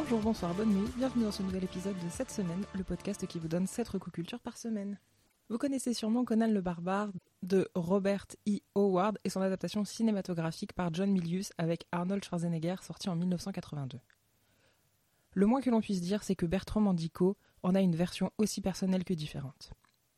Bonjour, 0.00 0.20
bonsoir, 0.20 0.54
bonne 0.54 0.72
nuit, 0.72 0.88
bienvenue 0.96 1.24
dans 1.24 1.32
ce 1.32 1.42
nouvel 1.42 1.64
épisode 1.64 1.98
de 1.98 2.08
cette 2.08 2.30
semaine, 2.30 2.64
le 2.76 2.84
podcast 2.84 3.26
qui 3.26 3.40
vous 3.40 3.48
donne 3.48 3.66
7 3.66 3.88
recocultures 3.88 4.38
par 4.38 4.56
semaine. 4.56 4.96
Vous 5.48 5.58
connaissez 5.58 5.92
sûrement 5.92 6.24
Conan 6.24 6.46
le 6.46 6.60
Barbare 6.60 7.10
de 7.42 7.68
Robert 7.74 8.26
E. 8.48 8.60
Howard 8.76 9.18
et 9.24 9.28
son 9.28 9.40
adaptation 9.40 9.84
cinématographique 9.84 10.72
par 10.72 10.94
John 10.94 11.10
Milius 11.10 11.52
avec 11.58 11.84
Arnold 11.90 12.24
Schwarzenegger 12.24 12.76
sorti 12.80 13.08
en 13.08 13.16
1982. 13.16 13.98
Le 15.32 15.46
moins 15.46 15.60
que 15.60 15.68
l'on 15.68 15.80
puisse 15.80 16.00
dire, 16.00 16.22
c'est 16.22 16.36
que 16.36 16.46
Bertrand 16.46 16.80
Mandico 16.80 17.36
en 17.64 17.74
a 17.74 17.80
une 17.80 17.96
version 17.96 18.30
aussi 18.38 18.60
personnelle 18.60 19.02
que 19.02 19.14
différente. 19.14 19.72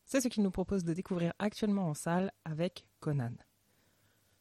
C'est 0.04 0.20
ce 0.20 0.28
qu'il 0.28 0.42
nous 0.42 0.50
propose 0.50 0.84
de 0.84 0.92
découvrir 0.92 1.32
actuellement 1.38 1.88
en 1.88 1.94
salle 1.94 2.32
avec 2.44 2.86
Conan. 3.00 3.32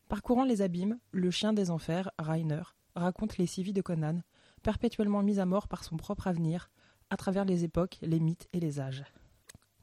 Parcourant 0.10 0.44
les 0.44 0.62
abîmes, 0.62 1.00
le 1.12 1.32
chien 1.32 1.54
des 1.54 1.72
enfers, 1.72 2.12
Rainer, 2.20 2.64
raconte 2.94 3.38
les 3.38 3.46
vies 3.46 3.72
de 3.72 3.82
Conan, 3.82 4.20
perpétuellement 4.60 5.24
mis 5.24 5.40
à 5.40 5.46
mort 5.46 5.68
par 5.68 5.84
son 5.84 5.98
propre 5.98 6.28
avenir, 6.28 6.70
à 7.10 7.18
travers 7.18 7.46
les 7.46 7.64
époques, 7.64 7.98
les 8.02 8.20
mythes 8.20 8.48
et 8.54 8.60
les 8.60 8.80
âges. 8.80 9.04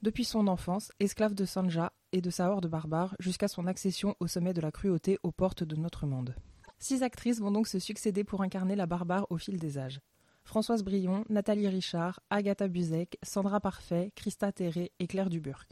Depuis 0.02 0.24
son 0.24 0.46
enfance, 0.46 0.92
esclave 1.00 1.34
de 1.34 1.44
Sanja 1.44 1.92
et 2.12 2.20
de 2.20 2.30
sa 2.30 2.50
horde 2.50 2.68
barbare, 2.68 3.16
jusqu'à 3.18 3.48
son 3.48 3.66
accession 3.66 4.14
au 4.20 4.26
sommet 4.26 4.52
de 4.52 4.60
la 4.60 4.70
cruauté 4.70 5.18
aux 5.22 5.32
portes 5.32 5.64
de 5.64 5.76
notre 5.76 6.06
monde. 6.06 6.34
Six 6.78 7.02
actrices 7.02 7.40
vont 7.40 7.50
donc 7.50 7.66
se 7.66 7.78
succéder 7.78 8.22
pour 8.22 8.42
incarner 8.42 8.76
la 8.76 8.86
barbare 8.86 9.26
au 9.30 9.38
fil 9.38 9.58
des 9.58 9.78
âges. 9.78 10.00
Françoise 10.44 10.84
Brion, 10.84 11.24
Nathalie 11.28 11.66
Richard, 11.66 12.20
Agatha 12.30 12.68
Buzek, 12.68 13.18
Sandra 13.22 13.58
Parfait, 13.58 14.12
Christa 14.14 14.52
Terré 14.52 14.92
et 15.00 15.06
Claire 15.08 15.30
Duburc. 15.30 15.66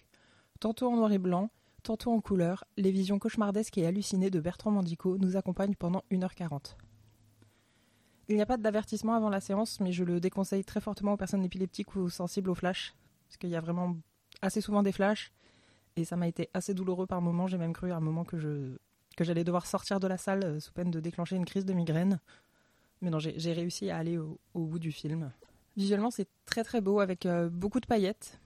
Tantôt 0.59 0.90
en 0.90 0.96
noir 0.96 1.12
et 1.12 1.18
blanc, 1.18 1.50
tantôt 1.84 2.10
en 2.10 2.20
couleur, 2.20 2.64
les 2.76 2.90
visions 2.90 3.18
cauchemardesques 3.18 3.78
et 3.78 3.86
hallucinées 3.86 4.30
de 4.30 4.40
Bertrand 4.40 4.73
Mandico 4.73 5.16
nous 5.18 5.36
accompagnent 5.36 5.76
pendant 5.76 6.02
1h40. 6.10 6.76
Il 8.28 8.37
n'y 8.37 8.42
a 8.42 8.46
pas 8.46 8.56
d'avertissement 8.56 9.14
avant 9.14 9.28
la 9.28 9.41
séance, 9.41 9.80
mais 9.80 9.93
je 9.93 10.04
le 10.04 10.21
déconseille 10.21 10.65
très 10.65 10.80
fortement 10.80 11.12
aux 11.12 11.16
personnes 11.16 11.45
épileptiques 11.45 11.95
ou 11.96 12.09
sensibles 12.09 12.51
aux 12.51 12.54
flashs, 12.54 12.95
parce 13.29 13.37
qu'il 13.37 13.51
y 13.51 13.57
a 13.57 13.60
vraiment 13.60 13.96
assez 14.40 14.60
souvent 14.60 14.82
des 14.82 14.93
flashs, 14.93 15.32
et 15.96 16.04
ça 16.04 16.16
m'a 16.16 16.26
été 16.26 16.48
assez 16.54 16.74
douloureux 16.74 17.07
par 17.07 17.21
moments. 17.21 17.46
J'ai 17.46 17.59
même 17.59 17.73
cru 17.73 17.93
à 17.93 17.96
un 17.96 18.01
moment 18.01 18.24
que 18.24 18.38
je 18.38 18.76
que 19.16 19.24
j'allais 19.24 19.45
devoir 19.45 19.66
sortir 19.66 20.01
de 20.01 20.07
la 20.07 20.18
salle 20.18 20.45
euh, 20.45 20.60
sous 20.60 20.73
peine 20.73 20.90
de 20.90 21.01
déclencher 21.01 21.37
une 21.37 21.45
crise 21.45 21.65
de 21.65 21.73
migraine. 21.73 22.18
Mais 23.01 23.10
non, 23.10 23.18
j'ai 23.18 23.52
réussi 23.52 23.90
à 23.90 23.98
aller 23.98 24.18
au, 24.18 24.38
bout 24.54 24.79
du 24.79 24.91
film. 24.91 25.30
Visuellement, 25.76 26.10
c'est 26.10 26.29
très 26.46 26.65
très 26.65 26.80
beau 26.80 27.01
avec 27.01 27.26
euh, 27.26 27.48
beaucoup 27.48 27.80
de 27.80 27.87
paillettes. 27.87 28.41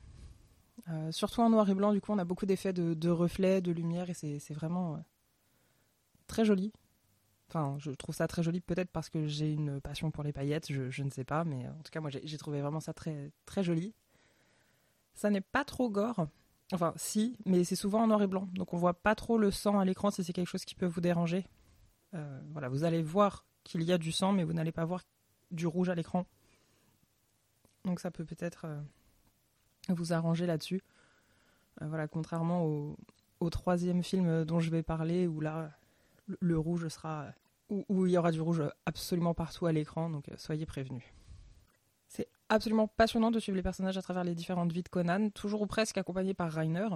Euh, 0.91 1.12
surtout 1.12 1.42
en 1.42 1.50
noir 1.50 1.69
et 1.70 1.74
blanc, 1.74 1.92
du 1.92 2.00
coup, 2.00 2.12
on 2.12 2.19
a 2.19 2.24
beaucoup 2.24 2.47
d'effets 2.47 2.72
de, 2.72 3.08
reflets, 3.08 3.61
de 3.61 3.70
lumière, 3.70 4.11
et 4.11 4.14
c'est 4.14 4.55
vraiment 4.55 5.02
très 6.27 6.45
joli. 6.45 6.72
Enfin, 7.48 7.77
je 7.78 7.91
trouve 7.91 8.14
ça 8.14 8.28
très 8.28 8.42
joli, 8.42 8.60
peut-être 8.60 8.91
parce 8.91 9.08
que 9.08 9.27
j'ai 9.27 9.52
une 9.52 9.80
passion 9.80 10.10
pour 10.10 10.22
les 10.22 10.32
paillettes, 10.32 10.70
je, 10.70 11.02
ne 11.02 11.10
sais 11.10 11.24
pas, 11.24 11.44
mais 11.44 11.66
en 11.66 11.82
tout 11.82 11.90
cas, 11.90 12.00
moi, 12.00 12.10
j'ai 12.10 12.38
trouvé 12.38 12.60
vraiment 12.60 12.80
ça 12.80 12.92
très, 12.92 13.32
très 13.46 13.62
joli. 13.62 13.94
Ça 15.14 15.30
n'est 15.30 15.40
pas 15.40 15.64
trop 15.64 15.88
gore. 15.88 16.28
Enfin, 16.72 16.92
si, 16.96 17.38
mais 17.46 17.64
c'est 17.64 17.77
souvent 17.77 18.02
en 18.02 18.06
noir 18.06 18.22
et 18.22 18.27
blanc. 18.27 18.48
Donc, 18.52 18.74
on 18.74 18.77
voit 18.77 18.94
pas 18.94 19.14
trop 19.14 19.38
le 19.38 19.50
sang 19.50 19.78
à 19.78 19.84
l'écran 19.86 20.10
si 20.10 20.22
c'est 20.22 20.34
quelque 20.34 20.48
chose 20.48 20.66
qui 20.66 20.74
peut 20.74 20.86
vous 20.86 21.00
déranger. 21.00 21.46
voilà, 22.52 22.68
vous 22.68 22.84
allez 22.84 23.02
voir 23.02 23.46
qu'il 23.64 23.83
y 23.83 23.92
a 23.92 23.98
du 23.98 24.12
sang, 24.12 24.33
mais 24.33 24.44
vous 24.44 24.52
n'allez 24.52 24.72
pas 24.72 24.84
voir 24.84 25.02
du 25.50 25.66
rouge 25.66 25.88
à 25.88 25.94
l'écran. 25.94 26.27
Donc 27.84 28.00
ça 28.00 28.10
peut 28.10 28.24
peut-être 28.24 28.66
euh, 28.66 28.80
vous 29.88 30.12
arranger 30.12 30.46
là-dessus. 30.46 30.83
Euh, 31.83 31.86
voilà, 31.88 32.08
contrairement 32.08 32.64
au, 32.64 33.50
troisième 33.50 34.02
film 34.02 34.44
dont 34.44 34.60
je 34.60 34.70
vais 34.70 34.83
parler, 34.83 35.27
où 35.27 35.40
là, 35.40 35.70
le, 36.40 36.58
rouge 36.58 36.88
sera... 36.88 37.26
Où, 37.68 38.06
il 38.06 38.12
y 38.12 38.18
aura 38.18 38.32
du 38.32 38.40
rouge 38.40 38.62
absolument 38.86 39.34
partout 39.34 39.66
à 39.66 39.72
l'écran, 39.72 40.08
donc 40.08 40.28
euh, 40.28 40.34
soyez 40.38 40.64
prévenus. 40.64 41.04
C'est 42.06 42.28
absolument 42.48 42.88
passionnant 42.88 43.30
de 43.30 43.38
suivre 43.38 43.56
les 43.56 43.62
personnages 43.62 43.98
à 43.98 44.02
travers 44.02 44.24
les 44.24 44.34
différentes 44.34 44.72
vies 44.72 44.82
de 44.82 44.88
Conan, 44.88 45.28
toujours 45.30 45.61
ou 45.61 45.67
presque 45.67 45.98
accompagné 45.98 46.33
par 46.33 46.50
Rainer, 46.50 46.88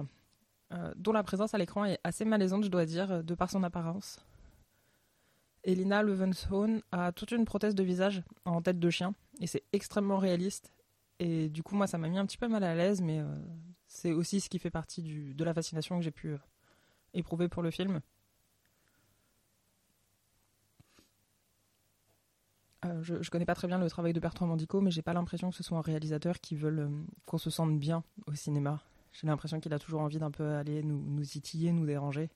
dont 0.95 1.11
la 1.11 1.21
présence 1.21 1.53
à 1.53 1.59
l'écran 1.59 1.85
est 1.85 1.99
assez 2.03 2.25
malaisante, 2.25 2.63
je 2.63 2.69
dois 2.69 2.87
dire, 2.87 3.23
de 3.23 3.35
par 3.35 3.51
son 3.51 3.61
apparence. 3.61 4.25
Elina 5.63 6.03
Levenshone 6.03 6.81
a 6.91 7.11
toute 7.11 7.31
une 7.31 7.45
prothèse 7.45 7.75
de 7.75 7.83
visage 7.83 8.23
en 8.45 8.61
tête 8.61 8.79
de 8.79 8.89
chien 8.89 9.13
et 9.39 9.47
c'est 9.47 9.63
extrêmement 9.71 10.17
réaliste. 10.17 10.73
Et 11.19 11.49
du 11.49 11.63
coup, 11.63 11.75
moi, 11.75 11.87
ça 11.87 11.97
m'a 11.97 12.09
mis 12.09 12.17
un 12.17 12.25
petit 12.25 12.37
peu 12.37 12.47
mal 12.47 12.63
à 12.63 12.75
l'aise, 12.75 13.01
mais 13.01 13.19
euh, 13.19 13.25
c'est 13.87 14.11
aussi 14.11 14.41
ce 14.41 14.49
qui 14.49 14.59
fait 14.59 14.71
partie 14.71 15.33
de 15.33 15.43
la 15.43 15.53
fascination 15.53 15.97
que 15.97 16.03
j'ai 16.03 16.11
pu 16.11 16.29
euh, 16.29 16.37
éprouver 17.13 17.47
pour 17.47 17.63
le 17.63 17.71
film. 17.71 18.01
Euh, 22.85 23.01
je, 23.01 23.15
ne 23.15 23.23
connais 23.23 23.45
pas 23.45 23.55
très 23.55 23.67
bien 23.67 23.77
le 23.77 23.89
travail 23.89 24.13
de 24.13 24.19
Bertrand 24.19 24.47
Mandico, 24.47 24.81
mais 24.81 24.91
j'ai 24.91 25.01
pas 25.01 25.13
l'impression 25.13 25.49
que 25.49 25.55
ce 25.55 25.63
soit 25.63 25.77
un 25.77 25.81
réalisateur 25.81 26.39
qui 26.39 26.55
veut 26.55 26.89
qu'on 27.25 27.37
se 27.37 27.49
sente 27.49 27.77
bien 27.79 28.03
au 28.27 28.33
cinéma. 28.35 28.81
J'ai 29.13 29.27
l'impression 29.27 29.59
qu'il 29.59 29.73
a 29.73 29.79
toujours 29.79 30.01
envie 30.01 30.17
d'un 30.17 30.31
peu 30.31 30.55
aller 30.55 30.83
nous, 30.83 30.99
nous 30.99 31.23
titiller, 31.23 31.71
nous 31.71 31.85
déranger. 31.85 32.29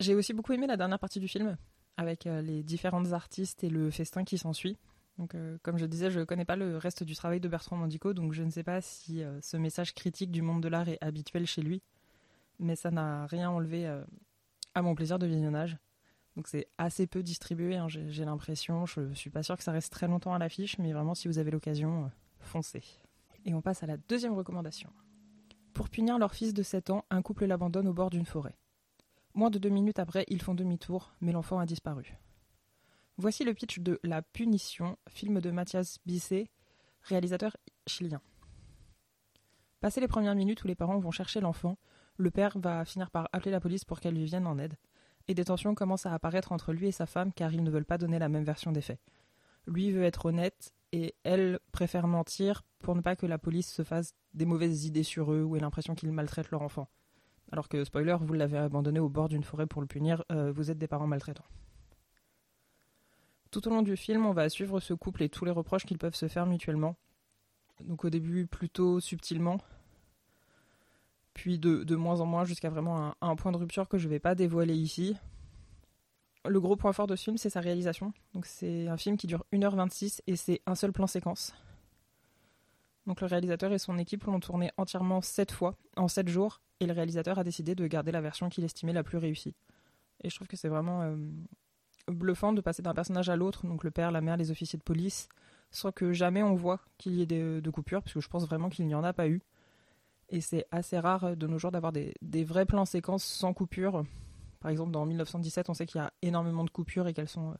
J'ai 0.00 0.14
aussi 0.14 0.32
beaucoup 0.32 0.52
aimé 0.52 0.66
la 0.66 0.76
dernière 0.76 0.98
partie 0.98 1.20
du 1.20 1.28
film, 1.28 1.56
avec 1.96 2.26
euh, 2.26 2.42
les 2.42 2.62
différentes 2.62 3.12
artistes 3.12 3.64
et 3.64 3.70
le 3.70 3.90
festin 3.90 4.24
qui 4.24 4.38
s'ensuit. 4.38 4.76
Donc, 5.18 5.34
euh, 5.34 5.56
comme 5.62 5.78
je 5.78 5.86
disais, 5.86 6.10
je 6.10 6.20
ne 6.20 6.24
connais 6.24 6.44
pas 6.44 6.56
le 6.56 6.76
reste 6.76 7.04
du 7.04 7.14
travail 7.14 7.40
de 7.40 7.48
Bertrand 7.48 7.76
Mandico, 7.76 8.12
donc 8.14 8.32
je 8.32 8.42
ne 8.42 8.50
sais 8.50 8.64
pas 8.64 8.80
si 8.80 9.22
euh, 9.22 9.40
ce 9.40 9.56
message 9.56 9.94
critique 9.94 10.32
du 10.32 10.42
monde 10.42 10.62
de 10.62 10.68
l'art 10.68 10.88
est 10.88 10.98
habituel 11.00 11.46
chez 11.46 11.62
lui, 11.62 11.82
mais 12.58 12.74
ça 12.74 12.90
n'a 12.90 13.26
rien 13.26 13.50
enlevé 13.50 13.86
à 14.74 14.82
mon 14.82 14.94
plaisir 14.94 15.18
de 15.18 15.26
visionnage. 15.26 15.76
Donc 16.36 16.48
c'est 16.48 16.68
assez 16.78 17.06
peu 17.06 17.22
distribué, 17.22 17.76
hein, 17.76 17.86
j'ai 17.88 18.24
l'impression. 18.24 18.86
Je 18.86 19.00
ne 19.00 19.14
suis 19.14 19.30
pas 19.30 19.42
sûre 19.42 19.56
que 19.56 19.62
ça 19.62 19.72
reste 19.72 19.92
très 19.92 20.08
longtemps 20.08 20.34
à 20.34 20.38
l'affiche, 20.38 20.78
mais 20.78 20.92
vraiment, 20.92 21.14
si 21.14 21.28
vous 21.28 21.38
avez 21.38 21.50
l'occasion, 21.50 22.10
foncez. 22.40 22.82
Et 23.44 23.54
on 23.54 23.60
passe 23.60 23.82
à 23.82 23.86
la 23.86 23.96
deuxième 23.96 24.34
recommandation. 24.34 24.90
Pour 25.74 25.88
punir 25.88 26.18
leur 26.18 26.34
fils 26.34 26.54
de 26.54 26.62
7 26.62 26.90
ans, 26.90 27.04
un 27.10 27.22
couple 27.22 27.46
l'abandonne 27.46 27.88
au 27.88 27.92
bord 27.92 28.10
d'une 28.10 28.26
forêt. 28.26 28.56
Moins 29.34 29.50
de 29.50 29.58
deux 29.58 29.68
minutes 29.68 29.98
après, 29.98 30.24
ils 30.28 30.42
font 30.42 30.54
demi-tour, 30.54 31.12
mais 31.20 31.32
l'enfant 31.32 31.58
a 31.58 31.66
disparu. 31.66 32.16
Voici 33.16 33.44
le 33.44 33.54
pitch 33.54 33.78
de 33.80 34.00
La 34.02 34.22
Punition, 34.22 34.96
film 35.08 35.40
de 35.40 35.50
Mathias 35.50 35.98
Bisset, 36.06 36.50
réalisateur 37.02 37.56
chilien. 37.86 38.20
Passé 39.80 40.00
les 40.00 40.08
premières 40.08 40.34
minutes 40.34 40.64
où 40.64 40.66
les 40.66 40.74
parents 40.74 40.98
vont 40.98 41.10
chercher 41.10 41.40
l'enfant, 41.40 41.76
le 42.16 42.30
père 42.30 42.58
va 42.58 42.84
finir 42.84 43.10
par 43.10 43.28
appeler 43.32 43.50
la 43.50 43.60
police 43.60 43.84
pour 43.84 44.00
qu'elle 44.00 44.14
lui 44.14 44.24
vienne 44.24 44.46
en 44.46 44.58
aide, 44.58 44.74
et 45.28 45.34
des 45.34 45.44
tensions 45.44 45.74
commencent 45.74 46.06
à 46.06 46.12
apparaître 46.12 46.52
entre 46.52 46.72
lui 46.72 46.88
et 46.88 46.92
sa 46.92 47.06
femme 47.06 47.32
car 47.32 47.52
ils 47.52 47.62
ne 47.62 47.70
veulent 47.70 47.84
pas 47.84 47.98
donner 47.98 48.18
la 48.18 48.28
même 48.28 48.44
version 48.44 48.72
des 48.72 48.80
faits. 48.80 49.00
Lui 49.66 49.90
veut 49.90 50.04
être 50.04 50.26
honnête 50.26 50.72
et 50.92 51.14
elle 51.24 51.58
préfère 51.72 52.06
mentir 52.06 52.62
pour 52.80 52.94
ne 52.94 53.00
pas 53.00 53.16
que 53.16 53.26
la 53.26 53.38
police 53.38 53.72
se 53.72 53.82
fasse 53.82 54.14
des 54.34 54.44
mauvaises 54.44 54.84
idées 54.84 55.02
sur 55.02 55.32
eux 55.32 55.42
ou 55.42 55.56
ait 55.56 55.60
l'impression 55.60 55.94
qu'ils 55.94 56.12
maltraitent 56.12 56.50
leur 56.50 56.62
enfant. 56.62 56.88
Alors 57.50 57.68
que, 57.68 57.84
spoiler, 57.84 58.16
vous 58.20 58.34
l'avez 58.34 58.58
abandonné 58.58 59.00
au 59.00 59.08
bord 59.08 59.28
d'une 59.28 59.44
forêt 59.44 59.66
pour 59.66 59.80
le 59.80 59.86
punir, 59.86 60.24
euh, 60.32 60.52
vous 60.52 60.70
êtes 60.70 60.78
des 60.78 60.88
parents 60.88 61.06
maltraitants. 61.06 61.44
Tout 63.50 63.66
au 63.68 63.70
long 63.70 63.82
du 63.82 63.96
film, 63.96 64.26
on 64.26 64.32
va 64.32 64.48
suivre 64.48 64.80
ce 64.80 64.94
couple 64.94 65.22
et 65.22 65.28
tous 65.28 65.44
les 65.44 65.50
reproches 65.50 65.84
qu'ils 65.84 65.98
peuvent 65.98 66.14
se 66.14 66.28
faire 66.28 66.46
mutuellement. 66.46 66.96
Donc 67.80 68.04
au 68.04 68.10
début 68.10 68.46
plutôt 68.46 69.00
subtilement, 69.00 69.58
puis 71.34 71.58
de, 71.58 71.96
moins 71.96 72.20
en 72.20 72.26
moins 72.26 72.44
jusqu'à 72.44 72.70
vraiment 72.70 73.08
un, 73.08 73.14
un, 73.20 73.36
point 73.36 73.52
de 73.52 73.56
rupture 73.56 73.88
que 73.88 73.98
je 73.98 74.06
ne 74.06 74.10
vais 74.10 74.20
pas 74.20 74.34
dévoiler 74.34 74.74
ici. 74.74 75.16
Le 76.46 76.60
gros 76.60 76.76
point 76.76 76.92
fort 76.92 77.06
de 77.06 77.16
ce 77.16 77.24
film, 77.24 77.36
c'est 77.36 77.50
sa 77.50 77.60
réalisation. 77.60 78.12
Donc 78.34 78.46
c'est 78.46 78.86
un 78.88 78.96
film 78.96 79.16
qui 79.16 79.26
dure 79.26 79.44
1h26 79.52 80.20
et 80.26 80.36
c'est 80.36 80.60
un 80.66 80.74
seul 80.74 80.92
plan 80.92 81.06
séquence. 81.06 81.54
Donc 83.06 83.20
le 83.20 83.26
réalisateur 83.26 83.72
et 83.72 83.78
son 83.78 83.98
équipe 83.98 84.24
l'ont 84.24 84.40
tourné 84.40 84.70
entièrement 84.76 85.20
7 85.20 85.52
fois, 85.52 85.76
en 85.96 86.08
7 86.08 86.28
jours, 86.28 86.60
et 86.80 86.86
le 86.86 86.92
réalisateur 86.92 87.38
a 87.38 87.44
décidé 87.44 87.74
de 87.74 87.86
garder 87.86 88.12
la 88.12 88.20
version 88.20 88.48
qu'il 88.48 88.64
estimait 88.64 88.92
la 88.92 89.02
plus 89.02 89.18
réussie. 89.18 89.54
Et 90.22 90.30
je 90.30 90.34
trouve 90.34 90.48
que 90.48 90.56
c'est 90.56 90.68
vraiment 90.68 91.02
euh, 91.02 91.16
bluffant 92.08 92.52
de 92.52 92.60
passer 92.60 92.82
d'un 92.82 92.94
personnage 92.94 93.28
à 93.28 93.36
l'autre, 93.36 93.66
donc 93.66 93.84
le 93.84 93.90
père, 93.90 94.10
la 94.10 94.20
mère, 94.20 94.36
les 94.36 94.50
officiers 94.50 94.78
de 94.78 94.84
police, 94.84 95.28
sans 95.70 95.92
que 95.92 96.12
jamais 96.12 96.42
on 96.42 96.54
voit 96.54 96.80
qu'il 96.98 97.14
y 97.14 97.22
ait 97.22 97.26
des, 97.26 97.60
de 97.60 97.70
coupures, 97.70 98.02
parce 98.02 98.14
que 98.14 98.20
je 98.20 98.28
pense 98.28 98.46
vraiment 98.46 98.68
qu'il 98.68 98.86
n'y 98.86 98.94
en 98.94 99.04
a 99.04 99.12
pas 99.12 99.28
eu. 99.28 99.42
Et 100.28 100.40
c'est 100.40 100.66
assez 100.70 100.98
rare 100.98 101.36
de 101.36 101.46
nos 101.46 101.58
jours 101.58 101.70
d'avoir 101.70 101.92
des, 101.92 102.14
vrais 102.44 102.66
plans 102.66 102.84
séquences 102.84 103.24
sans 103.24 103.52
coupure. 103.52 104.04
Par 104.60 104.70
exemple, 104.70 104.90
dans 104.90 105.04
1917, 105.04 105.68
on 105.68 105.74
sait 105.74 105.86
qu'il 105.86 106.00
y 106.00 106.04
a 106.04 106.12
énormément 106.22 106.64
de 106.64 106.70
coupures 106.70 107.06
et 107.06 107.12
qu'elles 107.12 107.28
sont 107.28 107.50
euh, 107.50 107.54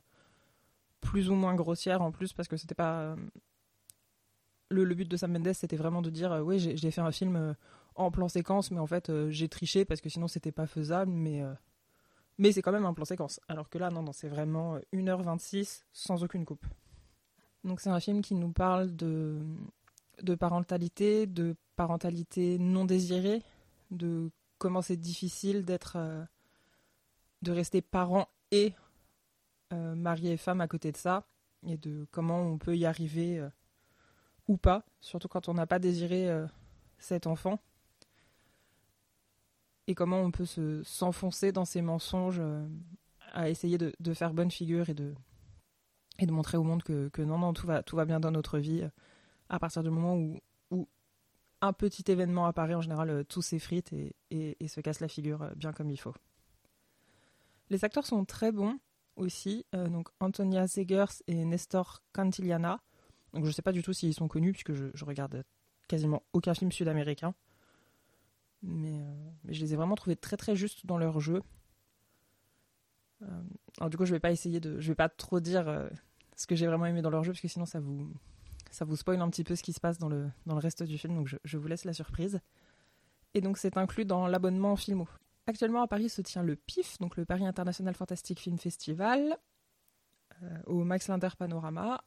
plus 0.99 1.29
ou 1.29 1.35
moins 1.35 1.55
grossières 1.55 2.01
en 2.01 2.11
plus, 2.11 2.33
parce 2.33 2.47
que 2.47 2.57
c'était 2.57 2.75
pas. 2.75 2.99
Euh, 2.99 3.15
le, 4.69 4.95
but 4.95 5.07
de 5.07 5.15
Sam 5.15 5.31
Mendes, 5.31 5.53
c'était 5.53 5.75
vraiment 5.75 6.01
de 6.01 6.09
dire 6.09 6.41
oui, 6.43 6.59
j'ai 6.59 6.91
fait 6.91 7.01
un 7.01 7.11
film 7.11 7.55
en 7.95 8.11
plan 8.11 8.27
séquence, 8.27 8.71
mais 8.71 8.79
en 8.79 8.87
fait, 8.87 9.09
euh, 9.09 9.29
j'ai 9.31 9.47
triché 9.47 9.85
parce 9.85 10.01
que 10.01 10.09
sinon, 10.09 10.27
c'était 10.27 10.51
pas 10.51 10.67
faisable, 10.67 11.11
mais, 11.11 11.41
euh, 11.41 11.53
mais 12.37 12.51
c'est 12.51 12.61
quand 12.61 12.71
même 12.71 12.85
un 12.85 12.93
plan 12.93 13.05
séquence. 13.05 13.39
Alors 13.47 13.69
que 13.69 13.77
là, 13.77 13.89
non, 13.89 14.03
non 14.03 14.11
c'est 14.11 14.27
vraiment 14.27 14.77
1h26 14.93 15.85
sans 15.93 16.23
aucune 16.23 16.45
coupe. 16.45 16.65
Donc, 17.63 17.79
c'est 17.79 17.89
un 17.89 17.99
film 17.99 18.21
qui 18.21 18.35
nous 18.35 18.51
parle 18.51 18.95
de, 18.95 19.39
de 20.21 20.35
parentalité, 20.35 21.27
de 21.27 21.55
parentalité 21.75 22.57
non 22.57 22.85
désirée, 22.85 23.41
de 23.91 24.31
comment 24.57 24.81
c'est 24.81 24.97
difficile 24.97 25.65
d'être. 25.65 25.95
Euh, 25.97 26.23
de 27.41 27.51
rester 27.51 27.81
parent 27.81 28.27
et 28.49 28.73
mari 29.71 30.29
et 30.29 30.37
femme 30.37 30.61
à 30.61 30.67
côté 30.67 30.91
de 30.91 30.97
ça. 30.97 31.25
et 31.67 31.77
de 31.77 32.07
comment 32.11 32.41
on 32.41 32.57
peut 32.57 32.77
y 32.77 32.85
arriver 32.85 33.39
euh, 33.39 33.49
ou 34.47 34.57
pas, 34.57 34.85
surtout 35.01 35.27
quand 35.27 35.49
on 35.49 35.53
n'a 35.53 35.65
pas 35.65 35.79
désiré 35.79 36.29
euh, 36.29 36.45
cet 36.99 37.27
enfant, 37.27 37.59
et 39.87 39.95
comment 39.95 40.21
on 40.21 40.31
peut 40.31 40.45
se 40.45 40.83
s'enfoncer 40.83 41.51
dans 41.51 41.65
ces 41.65 41.81
mensonges 41.81 42.39
euh, 42.39 42.67
à 43.33 43.49
essayer 43.49 43.77
de, 43.77 43.93
de, 43.99 44.13
faire 44.13 44.33
bonne 44.33 44.51
figure 44.51 44.89
et 44.89 44.93
de, 44.93 45.13
et 46.19 46.25
de 46.25 46.31
montrer 46.31 46.57
au 46.57 46.63
monde 46.63 46.83
que, 46.83 47.09
que, 47.09 47.21
non, 47.21 47.37
non, 47.37 47.53
tout 47.53 47.67
va, 47.67 47.83
tout 47.83 47.95
va 47.95 48.05
bien 48.05 48.19
dans 48.19 48.31
notre 48.31 48.59
vie, 48.59 48.87
à 49.49 49.59
partir 49.59 49.83
du 49.83 49.89
moment 49.89 50.15
où, 50.15 50.39
un 51.61 51.73
petit 51.73 52.03
événement 52.11 52.45
apparaît, 52.45 52.75
en 52.75 52.81
général, 52.81 53.25
tout 53.25 53.41
s'effrite 53.41 53.91
et, 54.29 54.67
se 54.67 54.81
casse 54.81 54.99
la 54.99 55.07
figure 55.07 55.49
bien 55.55 55.71
comme 55.71 55.89
il 55.89 55.97
faut. 55.97 56.13
Les 57.69 57.83
acteurs 57.83 58.05
sont 58.05 58.23
très 58.25 58.51
bons 58.51 58.77
aussi, 59.15 59.65
euh, 59.73 59.87
donc 59.87 60.09
Antonia 60.19 60.67
Segers 60.67 61.23
et 61.27 61.45
Nestor 61.45 62.03
Cantillana. 62.13 62.81
Donc 63.33 63.43
je 63.43 63.49
ne 63.49 63.53
sais 63.53 63.61
pas 63.61 63.71
du 63.71 63.81
tout 63.81 63.93
s'ils 63.93 64.13
sont 64.13 64.27
connus 64.27 64.51
puisque 64.51 64.73
je, 64.73 65.05
regarde 65.05 65.43
quasiment 65.87 66.23
aucun 66.33 66.53
film 66.53 66.71
sud-américain. 66.71 67.33
Mais, 68.61 69.01
euh, 69.01 69.29
je 69.49 69.59
les 69.61 69.73
ai 69.73 69.75
vraiment 69.75 69.95
trouvés 69.95 70.15
très 70.15 70.37
très 70.37 70.55
justes 70.55 70.85
dans 70.85 70.97
leur 70.97 71.19
jeu. 71.19 71.41
Euh, 73.21 73.41
alors 73.77 73.89
du 73.89 73.97
coup 73.97 74.05
je 74.05 74.13
vais 74.13 74.19
pas 74.19 74.31
essayer 74.31 74.59
de, 74.59 74.79
je 74.79 74.87
vais 74.87 74.95
pas 74.95 75.09
trop 75.09 75.39
dire 75.39 75.67
euh, 75.67 75.87
ce 76.35 76.47
que 76.47 76.55
j'ai 76.55 76.67
vraiment 76.67 76.85
aimé 76.85 77.01
dans 77.01 77.09
leur 77.09 77.23
jeu 77.23 77.31
parce 77.31 77.41
que 77.41 77.47
sinon 77.47 77.65
ça 77.65 77.79
vous, 77.79 78.13
ça 78.75 78.85
vous 78.85 78.97
spoil 78.97 79.21
un 79.21 79.29
petit 79.29 79.43
peu 79.43 79.55
ce 79.55 79.63
qui 79.63 79.73
se 79.73 79.79
passe 79.79 79.97
dans 79.97 80.09
le, 80.09 80.29
dans 80.45 80.53
le 80.53 80.59
reste 80.59 80.83
du 80.83 80.97
film. 80.97 81.15
Donc 81.15 81.27
je, 81.27 81.37
je 81.43 81.57
vous 81.57 81.67
laisse 81.67 81.85
la 81.85 81.93
surprise. 81.93 82.39
Et 83.33 83.41
donc 83.41 83.57
c'est 83.57 83.77
inclus 83.77 84.05
dans 84.05 84.27
l'abonnement 84.27 84.75
Filmo. 84.75 85.07
Actuellement 85.47 85.81
à 85.81 85.87
Paris 85.87 86.09
se 86.09 86.21
tient 86.21 86.43
le 86.43 86.55
PIF, 86.55 86.97
donc 86.99 87.17
le 87.17 87.25
Paris 87.25 87.45
International 87.45 87.93
Fantastic 87.93 88.39
Film 88.39 88.57
Festival, 88.57 89.37
euh, 90.43 90.57
au 90.65 90.83
Max 90.83 91.07
Linder 91.07 91.29
Panorama. 91.37 92.03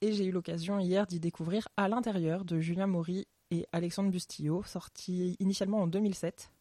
Et 0.00 0.12
j'ai 0.12 0.24
eu 0.26 0.32
l'occasion 0.32 0.78
hier 0.78 1.06
d'y 1.06 1.20
découvrir 1.20 1.68
À 1.76 1.88
l'intérieur 1.88 2.44
de 2.44 2.60
Julien 2.60 2.86
Maury 2.86 3.26
et 3.50 3.66
Alexandre 3.72 4.10
Bustillo, 4.10 4.62
sorti 4.64 5.36
initialement 5.40 5.80
en 5.82 5.86
2007. 5.86 6.52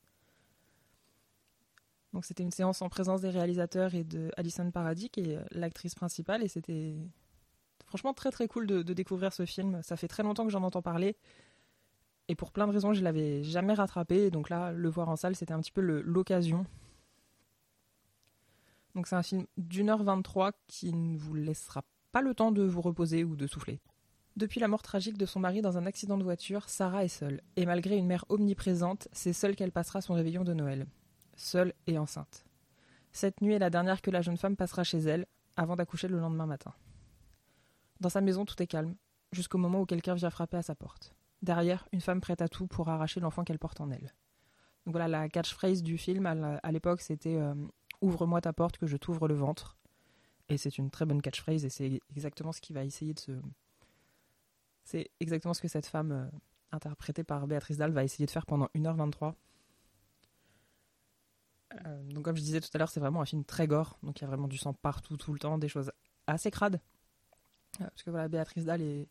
Donc 2.13 2.25
c'était 2.25 2.43
une 2.43 2.51
séance 2.51 2.81
en 2.81 2.89
présence 2.89 3.21
des 3.21 3.29
réalisateurs 3.29 3.93
et 3.95 4.03
de 4.03 4.31
Alison 4.37 4.69
Paradis, 4.71 5.09
qui 5.09 5.21
est 5.21 5.39
l'actrice 5.51 5.95
principale, 5.95 6.43
et 6.43 6.47
c'était 6.47 6.95
franchement 7.91 8.13
très 8.13 8.31
très 8.31 8.47
cool 8.47 8.67
de, 8.67 8.93
découvrir 8.93 9.33
ce 9.33 9.45
film. 9.45 9.81
Ça 9.83 9.97
fait 9.97 10.07
très 10.07 10.23
longtemps 10.23 10.45
que 10.45 10.49
j'en 10.49 10.63
entends 10.63 10.81
parler, 10.81 11.17
et 12.29 12.35
pour 12.35 12.53
plein 12.53 12.65
de 12.65 12.71
raisons, 12.71 12.93
je 12.93 13.03
l'avais 13.03 13.43
jamais 13.43 13.73
rattrapé. 13.73 14.31
Donc 14.31 14.49
là, 14.49 14.71
le 14.71 14.87
voir 14.87 15.09
en 15.09 15.17
salle, 15.17 15.35
c'était 15.35 15.51
un 15.51 15.59
petit 15.59 15.73
peu 15.73 15.81
l'occasion. 15.81 16.65
Donc 18.95 19.07
c'est 19.07 19.17
un 19.17 19.23
film 19.23 19.45
d'une 19.57 19.89
heure 19.89 20.03
23 20.03 20.53
qui 20.67 20.93
ne 20.93 21.17
vous 21.17 21.33
laissera 21.33 21.83
pas 22.13 22.21
le 22.21 22.33
temps 22.33 22.53
de 22.53 22.63
vous 22.63 22.79
reposer 22.79 23.25
ou 23.25 23.35
de 23.35 23.47
souffler. 23.47 23.81
Depuis 24.37 24.61
la 24.61 24.69
mort 24.69 24.81
tragique 24.81 25.17
de 25.17 25.25
son 25.25 25.41
mari 25.41 25.61
dans 25.61 25.77
un 25.77 25.85
accident 25.85 26.17
de 26.17 26.23
voiture, 26.23 26.69
Sarah 26.69 27.03
est 27.03 27.09
seule. 27.09 27.41
Et 27.57 27.65
malgré 27.65 27.97
une 27.97 28.07
mère 28.07 28.23
omniprésente, 28.29 29.09
c'est 29.11 29.33
seule 29.33 29.57
qu'elle 29.57 29.73
passera 29.73 29.99
son 29.99 30.13
réveillon 30.13 30.45
de 30.45 30.53
Noël. 30.53 30.87
Seule 31.35 31.73
et 31.87 31.97
enceinte. 31.97 32.45
Cette 33.11 33.41
nuit 33.41 33.55
est 33.55 33.59
la 33.59 33.69
dernière 33.69 34.01
que 34.01 34.11
la 34.11 34.21
jeune 34.21 34.37
femme 34.37 34.55
passera 34.55 34.85
chez 34.85 34.99
elle, 34.99 35.25
avant 35.57 35.75
d'accoucher 35.75 36.07
le 36.07 36.19
lendemain 36.19 36.45
matin. 36.45 36.73
Dans 38.01 38.09
sa 38.09 38.19
maison, 38.19 38.45
tout 38.45 38.61
est 38.61 38.67
calme, 38.67 38.95
jusqu'au 39.31 39.57
moment 39.57 39.81
où 39.81 39.85
quelqu'un 39.85 40.15
vient 40.15 40.29
frapper 40.29 40.57
à 40.57 40.63
sa 40.63 40.75
porte. 40.75 41.15
Derrière, 41.41 41.87
une 41.93 42.01
femme 42.01 42.19
prête 42.19 42.41
à 42.41 42.49
tout 42.49 42.67
pour 42.67 42.89
arracher 42.89 43.19
l'enfant 43.19 43.43
qu'elle 43.43 43.59
porte 43.59 43.79
en 43.79 43.89
elle. 43.91 44.13
Donc 44.85 44.93
voilà, 44.93 45.07
la 45.07 45.29
catchphrase 45.29 45.83
du 45.83 45.97
film 45.97 46.25
à 46.25 46.71
l'époque, 46.71 47.01
c'était 47.01 47.35
euh, 47.35 47.53
Ouvre-moi 48.01 48.41
ta 48.41 48.51
porte 48.51 48.79
que 48.79 48.87
je 48.87 48.97
t'ouvre 48.97 49.27
le 49.27 49.35
ventre. 49.35 49.77
Et 50.49 50.57
c'est 50.57 50.77
une 50.79 50.89
très 50.89 51.05
bonne 51.05 51.21
catchphrase 51.21 51.63
et 51.63 51.69
c'est 51.69 52.01
exactement 52.15 52.51
ce 52.51 52.59
qui 52.59 52.73
va 52.73 52.83
essayer 52.83 53.13
de 53.13 53.19
se. 53.19 53.31
C'est 54.83 55.11
exactement 55.19 55.53
ce 55.53 55.61
que 55.61 55.67
cette 55.67 55.85
femme, 55.85 56.11
euh, 56.11 56.25
interprétée 56.71 57.23
par 57.23 57.45
Béatrice 57.45 57.77
Dalle, 57.77 57.91
va 57.91 58.03
essayer 58.03 58.25
de 58.25 58.31
faire 58.31 58.47
pendant 58.47 58.67
1h23. 58.73 59.35
Euh, 61.85 62.03
donc, 62.09 62.25
comme 62.25 62.35
je 62.35 62.41
disais 62.41 62.59
tout 62.59 62.69
à 62.73 62.79
l'heure, 62.79 62.89
c'est 62.89 62.99
vraiment 62.99 63.21
un 63.21 63.25
film 63.25 63.45
très 63.45 63.67
gore. 63.67 63.99
Donc, 64.01 64.19
il 64.19 64.23
y 64.23 64.25
a 64.25 64.27
vraiment 64.27 64.47
du 64.47 64.57
sang 64.57 64.73
partout, 64.73 65.15
tout 65.15 65.31
le 65.31 65.39
temps, 65.39 65.59
des 65.59 65.69
choses 65.69 65.91
assez 66.25 66.49
crades. 66.49 66.81
Euh, 67.81 67.85
parce 67.85 68.03
que 68.03 68.09
voilà, 68.09 68.27
Béatrice 68.27 68.65
Dalle 68.65 68.81
est, 68.81 69.07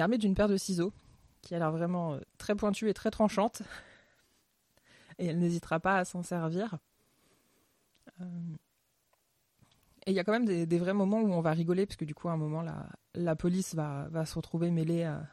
armée 0.00 0.18
d'une 0.18 0.34
paire 0.34 0.48
de 0.48 0.56
ciseaux 0.56 0.92
qui 1.42 1.54
a 1.54 1.58
l'air 1.58 1.72
vraiment 1.72 2.18
très 2.38 2.54
pointue 2.54 2.88
et 2.88 2.94
très 2.94 3.10
tranchante. 3.10 3.62
Et 5.18 5.26
elle 5.26 5.38
n'hésitera 5.38 5.78
pas 5.78 5.98
à 5.98 6.04
s'en 6.04 6.22
servir. 6.22 6.78
Euh... 8.20 8.24
Et 10.06 10.10
il 10.10 10.14
y 10.14 10.18
a 10.18 10.24
quand 10.24 10.32
même 10.32 10.46
des, 10.46 10.78
vrais 10.78 10.94
moments 10.94 11.20
où 11.20 11.32
on 11.32 11.42
va 11.42 11.52
rigoler, 11.52 11.86
parce 11.86 11.98
du 11.98 12.14
coup, 12.14 12.28
à 12.28 12.32
un 12.32 12.36
moment, 12.36 12.62
la, 12.62 12.88
la 13.14 13.36
police 13.36 13.74
va, 13.74 14.08
va, 14.10 14.24
se 14.24 14.34
retrouver 14.34 14.70
mêlée 14.70 15.04
à, 15.04 15.28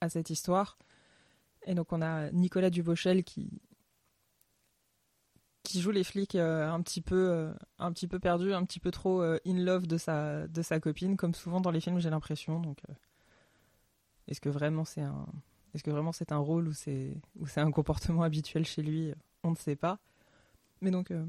à, 0.00 0.10
cette 0.10 0.28
histoire. 0.28 0.78
Et 1.64 1.74
donc, 1.74 1.92
on 1.92 2.02
a 2.02 2.30
Nicolas 2.32 2.68
Duvauchel 2.68 3.24
qui, 3.24 3.62
qui 5.62 5.80
joue 5.80 5.90
les 5.90 6.04
flics 6.04 6.34
euh, 6.34 6.68
un, 6.70 6.80
petit 6.82 7.00
peu, 7.00 7.30
euh, 7.30 7.52
un 7.78 7.92
petit 7.92 8.08
peu 8.08 8.18
perdu, 8.18 8.52
un 8.52 8.64
petit 8.64 8.80
peu 8.80 8.90
trop 8.90 9.22
euh, 9.22 9.38
in 9.46 9.58
love 9.58 9.86
de 9.86 9.96
sa, 9.96 10.46
de 10.48 10.62
sa 10.62 10.80
copine, 10.80 11.16
comme 11.16 11.34
souvent 11.34 11.60
dans 11.60 11.70
les 11.70 11.80
films, 11.80 11.98
j'ai 11.98 12.10
l'impression. 12.10 12.60
Donc, 12.60 12.78
est-ce 14.28 14.40
que 14.40 14.48
vraiment 14.48 14.84
c'est 14.84 15.02
un, 15.02 15.26
est-ce 15.74 15.82
que 15.82 15.90
vraiment 15.90 16.12
c'est 16.12 16.32
un 16.32 16.38
rôle 16.38 16.68
ou 16.68 16.72
c'est, 16.72 17.16
c'est 17.46 17.60
un 17.60 17.70
comportement 17.70 18.22
habituel 18.22 18.64
chez 18.64 18.82
lui 18.82 19.12
On 19.42 19.50
ne 19.50 19.56
sait 19.56 19.76
pas. 19.76 19.98
Mais 20.80 20.90
donc, 20.90 21.10
euh, 21.10 21.24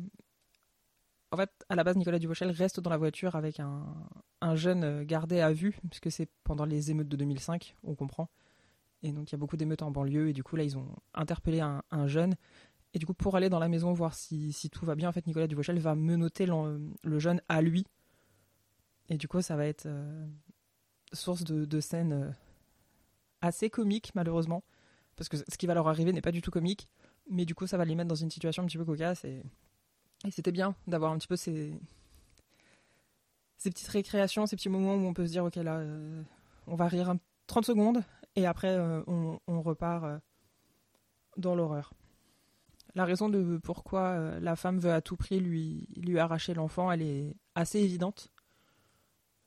en 1.31 1.37
fait, 1.37 1.51
à 1.69 1.75
la 1.75 1.83
base, 1.83 1.95
Nicolas 1.95 2.19
Duvauchel 2.19 2.51
reste 2.51 2.79
dans 2.79 2.89
la 2.89 2.97
voiture 2.97 3.35
avec 3.35 3.59
un, 3.59 3.85
un 4.41 4.55
jeune 4.55 5.03
gardé 5.03 5.39
à 5.39 5.51
vue, 5.53 5.77
puisque 5.89 6.11
c'est 6.11 6.29
pendant 6.43 6.65
les 6.65 6.91
émeutes 6.91 7.07
de 7.07 7.17
2005, 7.17 7.75
on 7.83 7.95
comprend. 7.95 8.29
Et 9.03 9.11
donc, 9.11 9.29
il 9.29 9.33
y 9.33 9.35
a 9.35 9.37
beaucoup 9.37 9.57
d'émeutes 9.57 9.81
en 9.81 9.91
banlieue, 9.91 10.29
et 10.29 10.33
du 10.33 10.43
coup, 10.43 10.55
là, 10.55 10.63
ils 10.63 10.77
ont 10.77 10.87
interpellé 11.13 11.59
un, 11.59 12.07
jeune. 12.07 12.35
Et 12.93 12.99
du 12.99 13.05
coup, 13.05 13.13
pour 13.13 13.35
aller 13.35 13.49
dans 13.49 13.59
la 13.59 13.69
maison 13.69 13.91
voir 13.93 14.13
si, 14.13 14.53
tout 14.71 14.85
va 14.85 14.95
bien, 14.95 15.09
en 15.09 15.11
fait, 15.11 15.25
Nicolas 15.25 15.47
Duvauchel 15.47 15.79
va 15.79 15.95
menoter 15.95 16.45
le 16.45 17.19
jeune 17.19 17.41
à 17.49 17.61
lui. 17.61 17.87
Et 19.09 19.17
du 19.17 19.27
coup, 19.27 19.41
ça 19.41 19.55
va 19.55 19.65
être 19.65 19.85
euh, 19.85 20.25
source 21.11 21.43
de, 21.43 21.65
de 21.65 21.79
scènes 21.79 22.13
euh, 22.13 22.31
assez 23.41 23.69
comique 23.69 24.11
malheureusement. 24.15 24.63
Parce 25.15 25.29
que 25.29 25.37
ce 25.37 25.57
qui 25.57 25.67
va 25.67 25.75
leur 25.75 25.87
arriver 25.87 26.11
n'est 26.11 26.21
pas 26.21 26.31
du 26.31 26.41
tout 26.41 26.51
comique. 26.51 26.87
Mais 27.29 27.45
du 27.45 27.55
coup 27.55 27.67
ça 27.67 27.77
va 27.77 27.85
les 27.85 27.95
mettre 27.95 28.09
dans 28.09 28.15
une 28.15 28.31
situation 28.31 28.63
un 28.63 28.65
petit 28.65 28.77
peu 28.77 28.85
cocasse. 28.85 29.23
Et, 29.25 29.43
c'était 30.31 30.51
bien 30.51 30.75
d'avoir 30.87 31.11
un 31.11 31.17
petit 31.17 31.27
peu 31.27 31.35
ces 31.35 31.77
petites 33.57 33.87
récréations 33.89 34.45
ces 34.45 34.55
petits 34.55 34.69
moments 34.69 34.95
où 34.95 35.05
on 35.05 35.13
peut 35.13 35.25
se 35.25 35.31
dire 35.31 35.43
ok 35.43 35.55
là 35.55 35.79
euh, 35.79 36.23
on 36.65 36.75
va 36.75 36.87
rire 36.87 37.09
un... 37.09 37.19
30 37.47 37.65
secondes. 37.65 38.03
Et 38.35 38.45
après 38.45 38.77
on, 39.05 39.61
repart 39.61 40.21
dans 41.37 41.55
l'horreur 41.55 41.93
la 42.95 43.05
raison 43.05 43.29
de 43.29 43.57
pourquoi 43.57 44.01
euh, 44.01 44.39
la 44.39 44.55
femme 44.55 44.79
veut 44.79 44.91
à 44.91 45.01
tout 45.01 45.15
prix 45.15 45.39
lui 45.39 45.87
lui 45.95 46.19
arracher 46.19 46.53
l'enfant 46.53 46.91
elle 46.91 47.01
est 47.01 47.35
assez 47.55 47.79
évidente. 47.79 48.29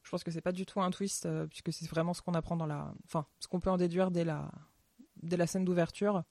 Je 0.03 0.11
pense 0.11 0.23
que 0.23 0.31
c'est 0.31 0.41
pas 0.41 0.53
du 0.53 0.67
tout 0.67 0.81
un 0.81 0.91
twist 0.91 1.27
euh, 1.27 1.47
puisque 1.47 1.73
c'est 1.73 1.89
vraiment 1.89 2.15
ce 2.15 2.23
qu'on 2.23 2.35
apprend 2.35 2.57
dans 2.57 2.67
la 2.67 2.93
enfin 3.05 3.27
ce 3.41 3.49
qu'on 3.49 3.61
peut 3.61 3.71
en 3.71 3.77
déduire 3.77 4.11
dès 4.11 4.25
la 4.25 4.51
dès 5.23 5.37
la 5.37 5.47
scène 5.47 5.65
d'ouverture. 5.65 6.25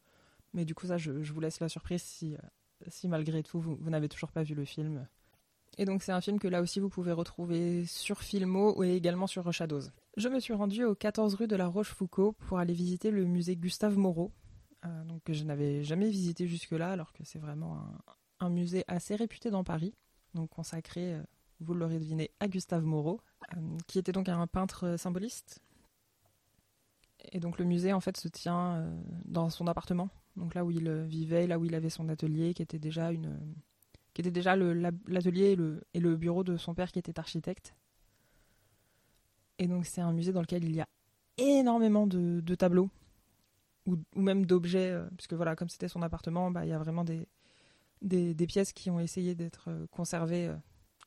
Mais 0.53 0.65
du 0.65 0.75
coup 0.75 0.87
ça 0.87 0.97
je, 0.97 1.11
vous 1.11 1.39
laisse 1.39 1.59
la 1.59 1.69
surprise 1.69 2.01
si 2.03 2.35
si 2.87 3.07
malgré 3.07 3.43
tout 3.43 3.59
vous, 3.59 3.75
vous 3.75 3.89
n'avez 3.89 4.09
toujours 4.09 4.31
pas 4.31 4.43
vu 4.43 4.55
le 4.55 4.65
film. 4.65 5.07
Et 5.77 5.85
donc 5.85 6.03
c'est 6.03 6.11
un 6.11 6.21
film 6.21 6.39
que 6.39 6.47
là 6.47 6.61
aussi 6.61 6.79
vous 6.79 6.89
pouvez 6.89 7.11
retrouver 7.11 7.85
sur 7.85 8.21
Filmo 8.21 8.81
et 8.83 8.95
également 8.95 9.27
sur 9.27 9.51
Shadows. 9.51 9.81
Je 10.17 10.29
me 10.29 10.39
suis 10.39 10.53
rendue 10.53 10.85
au 10.85 10.95
14 10.95 11.35
rue 11.35 11.47
de 11.47 11.55
la 11.55 11.67
Rochefoucauld 11.67 12.35
pour 12.47 12.59
aller 12.59 12.73
visiter 12.73 13.11
le 13.11 13.25
musée 13.25 13.57
Gustave 13.57 13.97
Moreau, 13.97 14.31
euh, 14.31 14.44
donc 15.05 15.23
que 15.23 15.33
je 15.33 15.43
n'avais 15.43 15.83
jamais 15.83 16.09
visité 16.09 16.47
jusque-là 16.47 16.91
alors 16.91 17.13
que 17.13 17.23
c'est 17.23 17.39
vraiment 17.39 17.83
un, 18.39 18.49
musée 18.49 18.83
assez 18.87 19.15
réputé 19.15 19.49
dans 19.49 19.63
Paris, 19.63 19.93
donc 20.33 20.49
consacré, 20.49 21.13
euh, 21.13 21.23
vous 21.59 21.73
l'aurez 21.73 21.99
deviné, 21.99 22.31
à 22.39 22.47
Gustave 22.47 22.83
Moreau, 22.83 23.19
euh, 23.55 23.77
qui 23.87 23.99
était 23.99 24.11
donc 24.11 24.29
un 24.29 24.45
peintre 24.47 24.97
symboliste. 24.97 25.61
Et 27.31 27.39
donc 27.39 27.57
le 27.57 27.65
musée 27.65 27.93
en 27.93 27.99
fait 27.99 28.17
se 28.17 28.27
tient 28.27 28.75
euh, 28.75 29.01
dans 29.25 29.49
son 29.49 29.67
appartement, 29.67 30.09
donc 30.35 30.53
là 30.53 30.63
où 30.63 30.71
il 30.71 30.89
vivait, 31.03 31.47
là 31.47 31.57
où 31.57 31.65
il 31.65 31.73
avait 31.73 31.89
son 31.89 32.09
atelier, 32.09 32.53
qui 32.53 32.61
était 32.61 32.77
déjà 32.77 33.11
l'atelier 34.55 35.57
et 35.93 35.99
le, 35.99 36.15
bureau 36.17 36.43
de 36.43 36.57
son 36.57 36.75
père 36.75 36.91
qui 36.91 36.99
était 36.99 37.19
architecte. 37.19 37.75
Et 39.57 39.67
donc 39.67 39.85
c'est 39.85 40.01
un 40.01 40.11
musée 40.11 40.33
dans 40.33 40.41
lequel 40.41 40.63
il 40.65 40.75
y 40.75 40.81
a 40.81 40.87
énormément 41.37 42.05
de 42.05 42.55
tableaux 42.55 42.89
ou, 43.85 43.97
ou 44.15 44.21
même 44.21 44.45
d'objets, 44.45 44.91
euh, 44.91 45.05
puisque 45.17 45.33
voilà, 45.33 45.55
comme 45.55 45.69
c'était 45.69 45.87
son 45.87 46.01
appartement, 46.01 46.51
bah, 46.51 46.65
il 46.65 46.69
y 46.69 46.73
a 46.73 46.79
vraiment 46.79 47.03
des, 47.03 47.27
des, 48.01 48.47
pièces 48.47 48.73
qui 48.73 48.89
ont 48.89 48.99
essayé 48.99 49.35
d'être 49.35 49.69
conservées, 49.91 50.47
euh, 50.47 50.55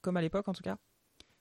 comme 0.03 0.17
à 0.17 0.23
l'époque 0.23 0.49
en 0.49 0.53
tout 0.53 0.63
cas. 0.63 0.79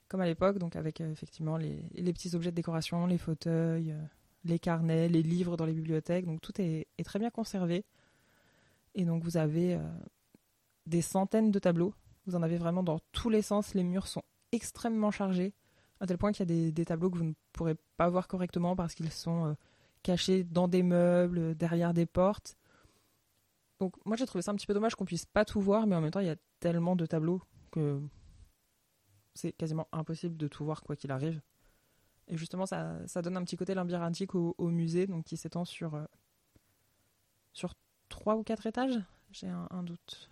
Comme 0.08 0.22
à 0.22 0.26
l'époque, 0.26 0.58
donc 0.58 0.76
avec 0.76 1.02
euh, 1.02 1.12
effectivement 1.12 1.58
les, 1.58 1.84
les, 1.94 2.14
petits 2.14 2.34
objets 2.36 2.52
de 2.52 2.56
décoration, 2.56 3.06
les 3.08 3.18
fauteuils, 3.18 3.92
euh, 3.92 4.02
les 4.46 4.60
carnets, 4.60 5.10
les 5.10 5.22
livres 5.22 5.58
dans 5.58 5.66
les 5.66 5.74
bibliothèques, 5.74 6.26
donc 6.26 6.42
tout 6.42 6.54
est, 6.62 6.88
très 7.04 7.20
bien 7.20 7.30
conservé. 7.30 7.86
Et 8.96 9.06
donc 9.06 9.24
vous 9.24 9.38
avez 9.38 9.76
euh, 9.76 9.82
des 10.86 11.02
centaines 11.02 11.52
de 11.52 11.60
tableaux, 11.60 11.94
vous 12.26 12.36
en 12.36 12.44
avez 12.44 12.58
vraiment 12.58 12.84
dans 12.84 13.00
tous 13.12 13.30
les 13.30 13.42
sens, 13.42 13.74
les 13.74 13.84
murs 13.84 14.08
sont 14.08 14.24
extrêmement 14.52 15.12
chargés, 15.12 15.54
à 16.00 16.08
tel 16.08 16.18
point 16.18 16.32
qu'il 16.32 16.50
y 16.50 16.68
a 16.68 16.72
des, 16.72 16.86
tableaux 16.86 17.10
que 17.10 17.18
vous 17.18 17.26
ne 17.26 17.34
pourrez 17.54 17.76
pas 17.98 18.10
voir 18.10 18.28
correctement 18.28 18.76
parce 18.76 18.96
qu'ils 18.96 19.12
sont 19.12 19.48
euh, 19.48 19.54
cachés 20.08 20.46
dans 20.46 20.70
des 20.70 20.84
meubles, 20.84 21.54
derrière 21.56 21.94
des 21.94 22.06
portes. 22.06 22.56
Donc 23.82 23.94
moi 24.06 24.16
j'ai 24.16 24.26
trouvé 24.26 24.42
ça 24.42 24.52
un 24.52 24.56
petit 24.56 24.66
peu 24.66 24.74
dommage 24.74 24.96
qu'on 24.96 25.04
puisse 25.04 25.26
pas 25.26 25.44
tout 25.44 25.60
voir, 25.60 25.86
mais 25.86 25.98
en 25.98 26.02
même 26.02 26.12
temps 26.12 26.22
il 26.22 26.28
y 26.28 26.32
a 26.32 26.38
tellement 26.62 26.96
de 26.96 27.06
tableaux 27.06 27.42
que 27.72 28.02
c'est 29.36 29.52
quasiment 29.52 29.90
impossible 29.92 30.38
de 30.38 30.48
tout 30.48 30.64
voir 30.64 30.82
quoi 30.82 30.96
qu'il 30.96 31.12
arrive. 31.12 31.42
Et 32.30 32.38
justement 32.38 32.66
ça, 32.66 33.22
donne 33.22 33.36
un 33.36 33.44
petit 33.44 33.58
côté 33.58 33.74
labyrinthique 33.74 34.34
au, 34.34 34.56
au 34.58 34.70
musée, 34.70 35.08
donc 35.08 35.26
qui 35.26 35.36
s'étend 35.36 35.66
sur, 35.66 35.96
euh, 35.96 36.06
sur 37.52 37.76
trois 38.08 38.38
ou 38.38 38.44
quatre 38.44 38.66
étages, 38.66 38.98
j'ai 39.32 39.50
un, 39.50 39.84
doute. 39.84 40.30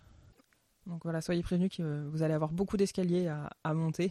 Donc 0.86 1.02
voilà, 1.02 1.20
soyez 1.20 1.42
prévenus 1.42 1.76
que 1.76 2.06
vous 2.08 2.22
allez 2.22 2.34
avoir 2.34 2.50
beaucoup 2.50 2.78
d'escaliers 2.78 3.28
à, 3.28 3.74
monter. 3.74 4.10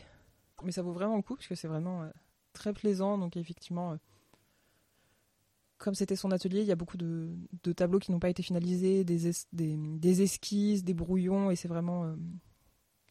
Mais 0.64 0.72
ça 0.72 0.84
vaut 0.84 0.94
vraiment 0.94 1.16
le 1.16 1.24
coup 1.24 1.36
parce 1.36 1.48
que 1.48 1.56
c'est 1.56 1.68
vraiment 1.68 2.04
euh, 2.04 2.10
très 2.54 2.72
plaisant. 2.72 3.18
Donc 3.18 3.36
effectivement, 3.36 3.94
euh, 3.94 3.98
comme 5.78 5.96
c'était 5.96 6.16
son 6.16 6.32
atelier, 6.32 6.62
il 6.62 6.68
y 6.68 6.72
a 6.72 6.76
beaucoup 6.76 6.98
de, 6.98 7.36
tableaux 7.76 8.00
qui 8.00 8.12
n'ont 8.12 8.20
pas 8.20 8.30
été 8.30 8.44
finalisés, 8.44 9.04
des, 9.04 10.22
esquisses, 10.22 10.84
des 10.84 10.94
brouillons, 10.94 11.52
et 11.52 11.56
c'est 11.56 11.68
vraiment 11.68 12.06
euh, 12.06 12.16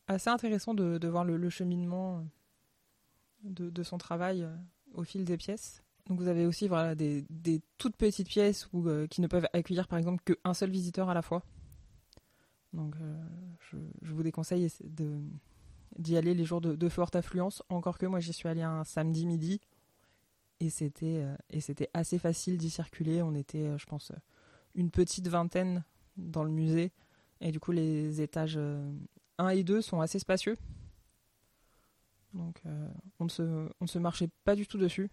assez 0.08 0.30
intéressant 0.30 0.74
de, 0.74 1.06
voir 1.08 1.24
le, 1.24 1.50
cheminement 1.50 2.24
de, 3.42 3.82
son 3.82 3.98
travail 3.98 4.48
au 4.94 5.04
fil 5.04 5.24
des 5.24 5.36
pièces. 5.36 5.82
Donc 6.06 6.18
vous 6.18 6.28
avez 6.28 6.46
aussi 6.46 6.68
voilà, 6.68 6.94
des, 6.94 7.24
toutes 7.78 7.96
petites 7.96 8.28
pièces 8.28 8.68
qui 9.10 9.20
ne 9.20 9.26
peuvent 9.26 9.46
accueillir 9.52 9.88
par 9.88 9.98
exemple 9.98 10.22
qu'un 10.22 10.54
seul 10.54 10.70
visiteur 10.70 11.08
à 11.08 11.14
la 11.14 11.22
fois. 11.22 11.42
Donc 12.74 12.94
euh, 13.00 13.24
je, 13.70 14.12
vous 14.12 14.22
déconseille 14.22 14.68
d'y 15.98 16.16
aller 16.16 16.34
les 16.34 16.44
jours 16.44 16.60
de, 16.60 16.88
forte 16.88 17.16
affluence. 17.16 17.62
Encore 17.68 17.98
que 17.98 18.06
moi 18.06 18.20
j'y 18.20 18.32
suis 18.32 18.48
allé 18.48 18.62
un 18.62 18.84
samedi 18.84 19.26
midi 19.26 19.60
et 20.60 20.70
c'était 20.70 21.22
euh, 21.22 21.36
et 21.50 21.60
c'était 21.60 21.90
assez 21.94 22.18
facile 22.18 22.58
d'y 22.58 22.70
circuler. 22.70 23.22
On 23.22 23.34
était, 23.34 23.66
euh, 23.66 23.78
je 23.78 23.86
pense, 23.86 24.12
une 24.74 24.90
petite 24.90 25.28
vingtaine 25.28 25.84
dans 26.16 26.44
le 26.44 26.50
musée 26.50 26.92
et 27.40 27.50
du 27.50 27.60
coup 27.60 27.72
les 27.72 28.20
étages 28.20 28.58
1 29.38 29.48
et 29.48 29.64
2 29.64 29.82
sont 29.82 30.00
assez 30.00 30.18
spacieux. 30.18 30.56
Donc 32.32 32.62
on, 33.20 33.24
ne 33.24 33.28
se, 33.28 33.42
on 33.42 33.84
ne 33.84 33.86
se 33.86 33.98
marchait 33.98 34.28
pas 34.44 34.54
du 34.54 34.66
tout 34.66 34.78
dessus. 34.78 35.10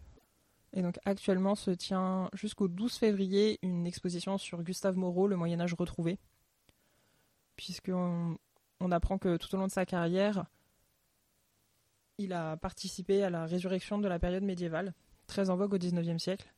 Et 0.73 0.81
donc 0.81 0.99
actuellement 1.05 1.55
se 1.55 1.71
tient 1.71 2.29
jusqu'au 2.33 2.67
12 2.67 2.95
février 2.95 3.59
une 3.61 3.85
exposition 3.85 4.37
sur 4.37 4.63
Gustave 4.63 4.95
Moreau, 4.95 5.27
le 5.27 5.35
Moyen 5.35 5.59
Âge 5.59 5.73
retrouvé 5.73 6.19
puisqu'on 7.61 8.37
on 8.79 8.91
apprend 8.91 9.19
que 9.19 9.37
tout 9.37 9.53
au 9.53 9.57
long 9.59 9.67
de 9.67 9.71
sa 9.71 9.85
carrière, 9.85 10.45
il 12.17 12.33
a 12.33 12.57
participé 12.57 13.23
à 13.23 13.29
la 13.29 13.45
résurrection 13.45 13.99
de 13.99 14.07
la 14.07 14.17
période 14.17 14.43
médiévale, 14.43 14.95
très 15.31 15.49
en 15.49 15.55
vogue 15.55 15.73
au 15.73 15.77
XIXe 15.77 16.21
siècle. 16.21 16.53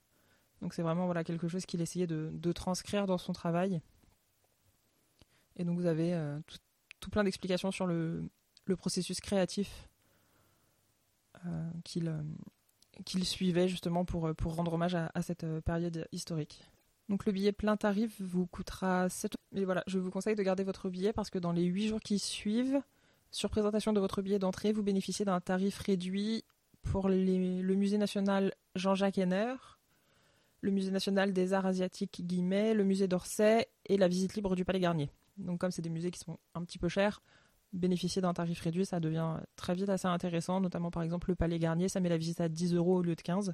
Donc 0.61 0.73
c'est 0.73 0.81
vraiment 0.81 1.05
voilà, 1.05 1.23
quelque 1.23 1.47
chose 1.47 1.65
qu'il 1.65 1.79
essayait 1.81 2.07
de, 2.07 2.51
transcrire 2.51 3.05
dans 3.05 3.19
son 3.19 3.31
travail. 3.31 3.81
Et 5.55 5.63
donc 5.63 5.77
vous 5.77 5.85
avez 5.85 6.13
euh, 6.13 6.39
tout, 6.99 7.09
plein 7.11 7.23
d'explications 7.23 7.71
sur 7.71 7.85
le, 7.85 8.27
processus 8.77 9.19
créatif 9.19 9.87
euh, 11.45 11.69
euh, 11.97 12.23
qu'il 13.05 13.25
suivait 13.25 13.67
justement 13.67 14.05
pour, 14.05 14.33
rendre 14.55 14.73
hommage 14.73 14.95
à 14.95 15.21
cette 15.21 15.45
période 15.61 16.07
historique. 16.11 16.63
Donc 17.09 17.25
le 17.25 17.31
billet 17.31 17.51
plein 17.51 17.77
tarif 17.77 18.19
vous 18.21 18.47
coûtera 18.47 19.09
7 19.09 19.35
Mais 19.51 19.65
voilà, 19.65 19.83
je 19.85 19.99
vous 19.99 20.09
conseille 20.09 20.35
de 20.35 20.43
garder 20.43 20.63
votre 20.63 20.89
billet 20.89 21.13
parce 21.13 21.29
que 21.29 21.37
dans 21.37 21.51
les 21.51 21.63
8 21.63 21.89
jours 21.89 21.99
qui 21.99 22.17
suivent, 22.17 22.81
sur 23.29 23.49
présentation 23.49 23.93
de 23.93 23.99
votre 23.99 24.21
billet 24.21 24.39
d'entrée, 24.39 24.71
vous 24.71 24.83
bénéficiez 24.83 25.25
d'un 25.25 25.41
tarif 25.41 25.77
réduit 25.79 26.45
pour 26.83 27.09
le 27.09 27.73
musée 27.75 27.97
national 27.97 28.53
Jean-Jacques 28.75 29.17
Henner, 29.17 29.55
le 30.61 30.71
musée 30.71 30.91
national 30.91 31.33
des 31.33 31.53
arts 31.53 31.65
asiatiques 31.65 32.21
Guimet, 32.25 32.73
le 32.73 32.83
musée 32.83 33.07
d'Orsay 33.07 33.67
et 33.85 33.97
la 33.97 34.07
visite 34.07 34.35
libre 34.35 34.55
du 34.55 34.63
Palais 34.63 34.79
Garnier. 34.79 35.09
Donc 35.37 35.59
comme 35.59 35.71
c'est 35.71 35.81
des 35.81 35.89
musées 35.89 36.11
qui 36.11 36.19
sont 36.19 36.37
un 36.55 36.63
petit 36.63 36.77
peu 36.77 36.87
chers, 36.87 37.21
bénéficier 37.73 38.21
d'un 38.21 38.33
tarif 38.33 38.61
réduit, 38.61 38.85
ça 38.85 38.99
devient 38.99 39.37
très 39.55 39.73
vite 39.73 39.89
assez 39.89 40.07
intéressant, 40.07 40.61
notamment 40.61 40.91
par 40.91 41.03
exemple 41.03 41.29
le 41.29 41.35
Palais 41.35 41.59
Garnier, 41.59 41.89
ça 41.89 41.99
met 41.99 42.09
la 42.09 42.17
visite 42.17 42.39
à 42.39 42.47
10 42.47 42.75
euros 42.75 42.97
au 42.97 43.01
lieu 43.01 43.15
de 43.15 43.21
15. 43.21 43.53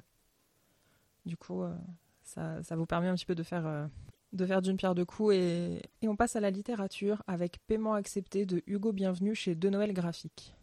Du 1.26 1.36
coup, 1.36 1.62
euh, 1.62 1.74
ça, 2.22 2.76
vous 2.76 2.86
permet 2.86 3.08
un 3.08 3.14
petit 3.14 3.26
peu 3.26 3.34
de 3.34 3.42
faire, 3.42 3.66
euh, 3.66 3.86
de 4.32 4.46
faire 4.46 4.62
d'une 4.62 4.76
pierre 4.76 4.94
deux 4.94 5.04
coups. 5.04 5.34
Et, 5.34 5.82
on 6.02 6.16
passe 6.16 6.36
à 6.36 6.40
la 6.40 6.50
littérature 6.50 7.22
avec 7.26 7.58
Paiement 7.66 7.94
accepté 7.94 8.46
de 8.46 8.62
Hugo 8.66 8.92
Bienvenu 8.92 9.34
chez 9.34 9.54
De 9.54 9.68
Noël 9.68 9.92
Graphique. 9.92 10.54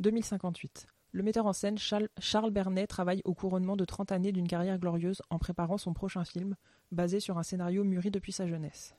2058. 0.00 0.93
Le 1.14 1.22
metteur 1.22 1.46
en 1.46 1.52
scène 1.52 1.78
Charles, 1.78 2.50
Bernet 2.50 2.88
travaille 2.88 3.22
au 3.24 3.34
couronnement 3.34 3.76
de 3.76 3.84
30 3.84 4.10
années 4.10 4.32
d'une 4.32 4.48
carrière 4.48 4.80
glorieuse 4.80 5.22
en 5.30 5.38
préparant 5.38 5.78
son 5.78 5.92
prochain 5.92 6.24
film, 6.24 6.56
basé 6.90 7.20
sur 7.20 7.38
un 7.38 7.44
scénario 7.44 7.84
mûri 7.84 8.10
depuis 8.10 8.32
sa 8.32 8.48
jeunesse. 8.48 8.96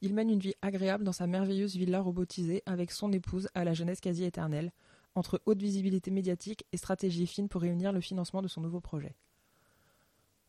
Il 0.00 0.14
mène 0.14 0.30
une 0.30 0.38
vie 0.38 0.54
agréable 0.62 1.02
dans 1.02 1.10
sa 1.10 1.26
merveilleuse 1.26 1.74
villa 1.74 2.00
robotisée 2.00 2.62
avec 2.66 2.92
son 2.92 3.10
épouse 3.10 3.48
à 3.54 3.64
la 3.64 3.74
jeunesse 3.74 4.00
quasi 4.00 4.22
éternelle, 4.22 4.70
entre 5.16 5.42
haute 5.44 5.60
visibilité 5.60 6.12
médiatique 6.12 6.64
et 6.70 6.76
stratégie 6.76 7.26
fine 7.26 7.48
pour 7.48 7.62
réunir 7.62 7.90
le 7.90 8.00
financement 8.00 8.40
de 8.40 8.46
son 8.46 8.60
nouveau 8.60 8.80
projet. 8.80 9.16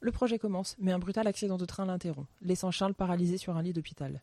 Le 0.01 0.12
projet 0.12 0.38
commence, 0.38 0.75
mais 0.77 0.91
un 0.91 1.00
brutal 1.00 1.25
accident 1.25 1.57
de 1.57 1.65
train 1.65 1.88
l'interrompt, 1.88 2.29
laissant 2.41 2.69
Charles 2.69 2.93
paralysé 2.93 3.39
sur 3.39 3.57
un 3.57 3.63
lit 3.63 3.74
d'hôpital. 3.74 4.21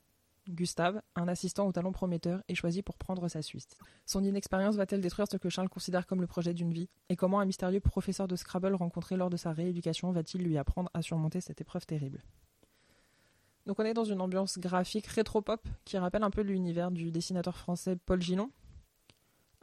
Gustave, 0.53 1.03
un 1.17 1.29
assistant 1.29 1.67
au 1.67 1.73
talent 1.73 1.93
prometteur, 1.93 2.43
est 2.49 2.55
choisi 2.55 2.83
pour 2.83 2.97
prendre 2.97 3.29
sa 3.29 3.43
suite. 3.43 3.77
Son 4.07 4.23
inexpérience 4.23 4.77
va-t-elle 4.77 5.01
détruire 5.01 5.27
ce 5.31 5.37
que 5.37 5.49
Charles 5.49 5.69
considère 5.69 6.07
comme 6.07 6.21
le 6.21 6.27
projet 6.27 6.55
d'une 6.55 6.73
vie? 6.73 6.89
Et 7.09 7.17
comment 7.17 7.41
un 7.41 7.45
mystérieux 7.45 7.81
professeur 7.81 8.29
de 8.29 8.37
Scrabble 8.37 8.75
rencontré 8.75 9.17
lors 9.17 9.31
de 9.31 9.37
sa 9.37 9.53
rééducation 9.53 10.13
va-t-il 10.13 10.43
lui 10.43 10.59
apprendre 10.59 10.91
à 10.95 11.03
surmonter 11.03 11.41
cette 11.41 11.61
épreuve 11.61 11.87
terrible? 11.87 12.23
Donc 13.67 13.79
on 13.79 13.85
est 13.85 13.95
dans 13.95 14.05
une 14.05 14.21
ambiance 14.21 14.59
graphique 14.59 15.07
rétro-pop 15.07 15.67
qui 15.85 15.97
rappelle 15.97 16.25
un 16.25 16.31
peu 16.31 16.43
l'univers 16.43 16.91
du 16.91 17.11
dessinateur 17.13 17.57
français 17.57 17.97
Paul 17.97 18.21
Gillon. 18.21 18.51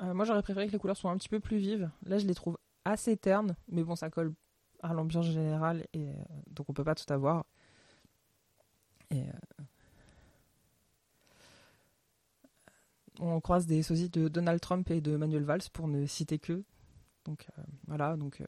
Euh, 0.01 0.13
moi 0.13 0.24
j'aurais 0.24 0.41
préféré 0.41 0.67
que 0.67 0.72
les 0.72 0.79
couleurs 0.79 0.96
soient 0.96 1.12
un 1.12 1.17
petit 1.17 1.29
peu 1.29 1.39
plus 1.39 1.58
vives. 1.58 1.89
Là 2.05 2.17
je 2.17 2.25
les 2.25 2.34
trouve 2.34 2.58
assez 2.86 3.17
ternes, 3.17 3.55
mais 3.67 3.84
bon 3.84 3.96
ça 3.96 4.10
colle 4.10 4.34
à 4.81 4.93
l'ambiance 4.93 5.25
générale 5.25 5.86
et 5.93 6.10
euh, 6.10 6.13
donc 6.48 6.69
on 6.69 6.74
peut 6.74 6.86
pas 6.86 6.96
tout 6.96 7.12
avoir. 7.12 7.46
Euh, 9.12 9.31
on 13.19 13.39
croise 13.41 13.65
des 13.65 13.83
sosies 13.83 14.09
de 14.09 14.27
Donald 14.27 14.59
Trump 14.61 14.89
et 14.91 15.01
de 15.01 15.15
Manuel 15.17 15.43
Valls 15.43 15.69
pour 15.73 15.88
ne 15.88 16.05
citer 16.05 16.39
que. 16.39 16.63
Donc 17.25 17.47
euh, 17.57 17.61
voilà, 17.88 18.15
donc 18.17 18.41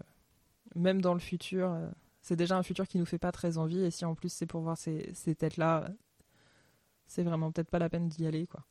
même 0.76 1.02
dans 1.02 1.14
le 1.14 1.20
futur, 1.20 1.78
c'est 2.22 2.36
déjà 2.36 2.58
un 2.58 2.64
futur 2.64 2.88
qui 2.88 2.98
nous 2.98 3.06
fait 3.06 3.20
pas 3.20 3.32
très 3.32 3.58
envie 3.58 3.82
et 3.82 3.92
si 3.92 4.06
en 4.06 4.16
plus 4.16 4.30
c'est 4.30 4.46
pour 4.46 4.62
voir 4.62 4.78
ces, 4.78 5.12
ces 5.14 5.36
têtes 5.36 5.58
là, 5.58 5.90
c'est 7.06 7.24
vraiment 7.24 7.52
peut-être 7.52 7.70
pas 7.70 7.80
la 7.80 7.90
peine 7.90 8.08
d'y 8.08 8.26
aller 8.26 8.48
quoi. 8.48 8.66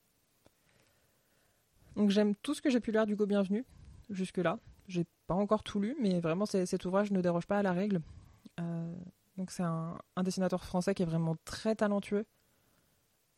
Donc 1.97 2.11
j'aime 2.11 2.35
tout 2.37 2.55
ce 2.55 2.63
que 2.63 2.71
j'ai 2.71 2.81
pu 2.81 2.93
lire 2.93 3.07
du 3.07 3.17
Go 3.17 3.27
Bienvenu 3.27 3.65
jusque 4.09 4.39
là. 4.39 4.59
J'ai 4.89 5.05
pas 5.27 5.35
encore 5.35 5.63
tout 5.63 5.81
lu, 5.81 5.97
mais 6.01 6.21
vraiment 6.21 6.47
cet 6.47 6.85
ouvrage 6.85 7.11
ne 7.11 7.21
déroge 7.21 7.47
pas 7.47 7.59
à 7.59 7.63
la 7.63 7.73
règle. 7.73 8.01
Euh, 8.59 8.95
donc 9.37 9.51
c'est 9.51 9.63
un, 9.63 9.99
dessinateur 10.23 10.65
français 10.65 10.95
qui 10.95 11.03
est 11.03 11.07
vraiment 11.07 11.37
très 11.45 11.75
talentueux. 11.75 12.27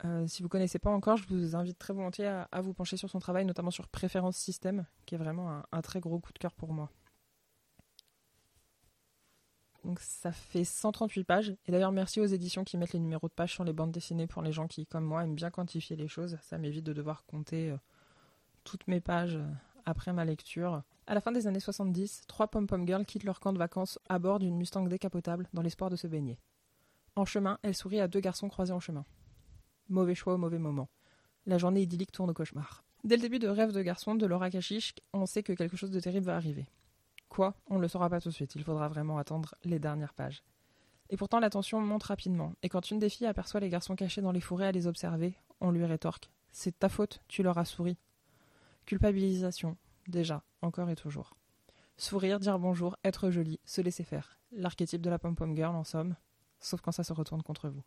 Euh, 0.05 0.27
si 0.27 0.43
vous 0.43 0.49
connaissez 0.49 0.79
pas 0.79 0.89
encore, 0.89 1.17
je 1.17 1.27
vous 1.29 1.55
invite 1.55 1.77
très 1.77 1.93
volontiers 1.93 2.27
à, 2.27 2.61
vous 2.61 2.73
pencher 2.73 2.97
sur 2.97 3.09
son 3.09 3.19
travail, 3.19 3.45
notamment 3.45 3.71
sur 3.71 3.87
Préférence 3.87 4.35
Système, 4.35 4.85
qui 5.05 5.15
est 5.15 5.17
vraiment 5.17 5.63
un, 5.71 5.81
très 5.81 6.01
gros 6.01 6.19
coup 6.19 6.33
de 6.33 6.39
cœur 6.39 6.53
pour 6.53 6.73
moi. 6.73 6.89
Donc 9.85 9.99
ça 9.99 10.31
fait 10.31 10.63
138 10.63 11.23
pages. 11.23 11.55
Et 11.65 11.71
d'ailleurs, 11.71 11.91
merci 11.91 12.19
aux 12.19 12.25
éditions 12.25 12.63
qui 12.63 12.77
mettent 12.77 12.93
les 12.93 12.99
numéros 12.99 13.27
de 13.27 13.33
pages 13.33 13.53
sur 13.53 13.63
les 13.63 13.73
bandes 13.73 13.91
dessinées 13.91 14.27
pour 14.27 14.41
les 14.41 14.51
gens 14.51 14.67
qui, 14.67 14.85
comme 14.85 15.05
moi, 15.05 15.23
aiment 15.23 15.35
bien 15.35 15.49
quantifier 15.49 15.95
les 15.95 16.07
choses. 16.07 16.37
Ça 16.41 16.57
m'évite 16.57 16.85
de 16.85 16.93
devoir 16.93 17.25
compter 17.25 17.71
euh, 17.71 17.77
toutes 18.63 18.87
mes 18.87 19.01
pages 19.01 19.39
après 19.85 20.13
ma 20.13 20.25
lecture. 20.25 20.83
À 21.07 21.13
la 21.13 21.21
fin 21.21 21.33
des 21.33 21.47
années 21.47 21.59
70, 21.59 22.23
trois 22.27 22.47
pom-pom 22.47 22.87
girls 22.87 23.05
quittent 23.05 23.25
leur 23.25 23.39
camp 23.41 23.51
de 23.51 23.57
vacances 23.57 23.99
à 24.07 24.19
bord 24.19 24.39
d'une 24.39 24.55
Mustang 24.55 24.87
décapotable 24.87 25.49
dans 25.53 25.61
l'espoir 25.61 25.89
de 25.89 25.97
se 25.97 26.07
baigner. 26.07 26.39
En 27.15 27.25
chemin, 27.25 27.59
elles 27.61 27.75
sourient 27.75 27.99
à 27.99 28.07
deux 28.07 28.21
garçons 28.21 28.47
croisés 28.47 28.73
en 28.73 28.79
chemin. 28.79 29.05
Mauvais 29.89 30.15
choix 30.15 30.33
au 30.33 30.37
mauvais 30.37 30.59
moment. 30.59 30.89
La 31.45 31.57
journée 31.57 31.81
idyllique 31.81 32.11
tourne 32.11 32.29
au 32.29 32.33
cauchemar. 32.33 32.83
Dès 33.03 33.17
le 33.17 33.21
début 33.21 33.39
de 33.39 33.49
Rêve 33.49 33.73
de 33.73 33.81
garçon 33.81 34.15
de 34.15 34.25
Laura 34.25 34.49
Kashish, 34.49 34.93
on 35.11 35.25
sait 35.25 35.43
que 35.43 35.51
quelque 35.51 35.75
chose 35.75 35.91
de 35.91 35.99
terrible 35.99 36.27
va 36.27 36.37
arriver. 36.37 36.67
Quoi? 37.27 37.53
On 37.67 37.75
ne 37.75 37.81
le 37.81 37.89
saura 37.89 38.09
pas 38.09 38.21
tout 38.21 38.29
de 38.29 38.33
suite, 38.33 38.55
il 38.55 38.63
faudra 38.63 38.87
vraiment 38.87 39.17
attendre 39.17 39.55
les 39.65 39.79
dernières 39.79 40.13
pages. 40.13 40.43
Et 41.09 41.17
pourtant 41.17 41.39
la 41.39 41.49
tension 41.49 41.81
monte 41.81 42.03
rapidement, 42.03 42.53
et 42.63 42.69
quand 42.69 42.91
une 42.91 42.99
des 42.99 43.09
filles 43.09 43.27
aperçoit 43.27 43.59
les 43.59 43.69
garçons 43.69 43.95
cachés 43.95 44.21
dans 44.21 44.31
les 44.31 44.39
forêts 44.39 44.67
à 44.67 44.71
les 44.71 44.87
observer, 44.87 45.35
on 45.59 45.71
lui 45.71 45.83
rétorque 45.83 46.29
C'est 46.51 46.79
ta 46.79 46.87
faute, 46.87 47.19
tu 47.27 47.43
leur 47.43 47.57
as 47.57 47.65
souri. 47.65 47.97
Culpabilisation, 48.85 49.75
déjà, 50.07 50.43
encore 50.61 50.89
et 50.89 50.95
toujours. 50.95 51.35
Sourire, 51.97 52.39
dire 52.39 52.57
bonjour, 52.57 52.95
être 53.03 53.29
joli, 53.31 53.59
se 53.65 53.81
laisser 53.81 54.03
faire. 54.03 54.39
L'archétype 54.51 55.01
de 55.01 55.09
la 55.09 55.19
pom-pom 55.19 55.55
girl 55.55 55.75
en 55.75 55.83
somme, 55.83 56.15
sauf 56.59 56.81
quand 56.81 56.91
ça 56.91 57.03
se 57.03 57.13
retourne 57.13 57.43
contre 57.43 57.67
vous. 57.67 57.83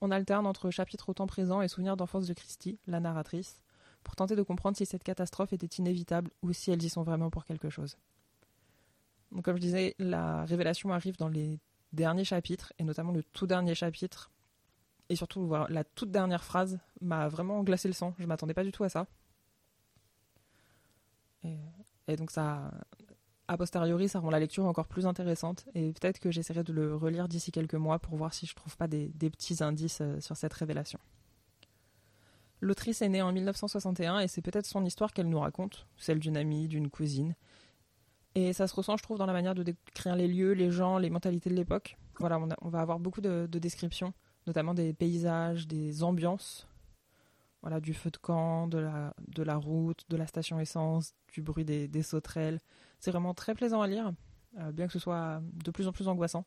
On 0.00 0.10
alterne 0.10 0.46
entre 0.46 0.70
chapitres 0.70 1.08
au 1.08 1.14
temps 1.14 1.26
présent 1.26 1.60
et 1.60 1.68
souvenirs 1.68 1.96
d'enfance 1.96 2.26
de 2.26 2.34
Christy, 2.34 2.78
la 2.86 3.00
narratrice, 3.00 3.60
pour 4.04 4.14
tenter 4.16 4.36
de 4.36 4.42
comprendre 4.42 4.76
si 4.76 4.86
cette 4.86 5.02
catastrophe 5.02 5.52
était 5.52 5.66
inévitable 5.66 6.30
ou 6.42 6.52
si 6.52 6.70
elles 6.70 6.82
y 6.82 6.88
sont 6.88 7.02
vraiment 7.02 7.30
pour 7.30 7.44
quelque 7.44 7.68
chose. 7.68 7.96
Donc, 9.32 9.44
comme 9.44 9.56
je 9.56 9.60
disais, 9.60 9.94
la 9.98 10.44
révélation 10.44 10.92
arrive 10.92 11.16
dans 11.16 11.28
les 11.28 11.58
derniers 11.92 12.24
chapitres, 12.24 12.72
et 12.78 12.84
notamment 12.84 13.12
le 13.12 13.22
tout 13.22 13.46
dernier 13.46 13.74
chapitre, 13.74 14.30
et 15.08 15.16
surtout 15.16 15.52
la 15.68 15.84
toute 15.84 16.10
dernière 16.10 16.44
phrase 16.44 16.78
m'a 17.00 17.28
vraiment 17.28 17.62
glacé 17.62 17.88
le 17.88 17.94
sang. 17.94 18.14
Je 18.18 18.26
m'attendais 18.26 18.54
pas 18.54 18.64
du 18.64 18.72
tout 18.72 18.84
à 18.84 18.88
ça. 18.88 19.06
Et, 21.44 22.16
donc 22.16 22.30
ça, 22.30 22.70
a 23.48 23.56
posteriori, 23.56 24.08
ça 24.08 24.20
rend 24.20 24.30
la 24.30 24.38
lecture 24.38 24.66
encore 24.66 24.86
plus 24.86 25.06
intéressante. 25.06 25.66
Et 25.74 25.92
peut-être 25.92 26.20
que 26.20 26.30
j'essaierai 26.30 26.62
de 26.62 26.72
le 26.72 26.94
relire 26.94 27.28
d'ici 27.28 27.50
quelques 27.50 27.74
mois 27.74 27.98
pour 27.98 28.16
voir 28.16 28.34
si 28.34 28.46
je 28.46 28.54
trouve 28.54 28.76
pas 28.76 28.86
des, 28.86 29.08
petits 29.08 29.62
indices 29.62 30.00
euh, 30.02 30.20
sur 30.20 30.36
cette 30.36 30.52
révélation. 30.52 30.98
L'autrice 32.60 33.02
est 33.02 33.08
née 33.08 33.22
en 33.22 33.32
1961 33.32 34.20
et 34.20 34.28
c'est 34.28 34.42
peut-être 34.42 34.66
son 34.66 34.84
histoire 34.84 35.12
qu'elle 35.12 35.28
nous 35.28 35.38
raconte, 35.38 35.86
celle 35.96 36.18
d'une 36.18 36.36
amie, 36.36 36.68
d'une 36.68 36.90
cousine. 36.90 37.34
Et 38.34 38.52
ça 38.52 38.66
se 38.66 38.74
ressent, 38.74 38.96
je 38.96 39.02
trouve, 39.02 39.18
dans 39.18 39.26
la 39.26 39.32
manière 39.32 39.54
de 39.54 39.62
décrire 39.62 40.16
les 40.16 40.28
lieux, 40.28 40.52
les 40.52 40.70
gens, 40.70 40.98
les 40.98 41.10
mentalités 41.10 41.50
de 41.50 41.54
l'époque. 41.54 41.96
Voilà, 42.18 42.38
on, 42.60 42.68
va 42.68 42.80
avoir 42.80 42.98
beaucoup 42.98 43.20
de 43.20 43.46
descriptions, 43.46 44.12
notamment 44.46 44.74
des 44.74 44.92
paysages, 44.92 45.66
des 45.68 46.02
ambiances 46.02 46.68
voilà, 47.62 47.80
du 47.80 47.94
feu 47.94 48.10
de 48.10 48.16
camp, 48.16 48.68
de 48.68 48.78
la, 48.78 49.14
de 49.26 49.42
la 49.42 49.56
route, 49.56 50.04
de 50.08 50.16
la 50.16 50.26
station 50.26 50.60
essence, 50.60 51.14
du 51.32 51.42
bruit 51.42 51.64
des, 51.64 52.02
sauterelles. 52.02 52.60
C'est 53.00 53.10
vraiment 53.10 53.34
très 53.34 53.54
plaisant 53.54 53.82
à 53.82 53.88
lire, 53.88 54.12
euh, 54.58 54.72
bien 54.72 54.86
que 54.86 54.92
ce 54.92 54.98
soit 54.98 55.42
de 55.52 55.70
plus 55.70 55.88
en 55.88 55.92
plus 55.92 56.08
angoissant. 56.08 56.44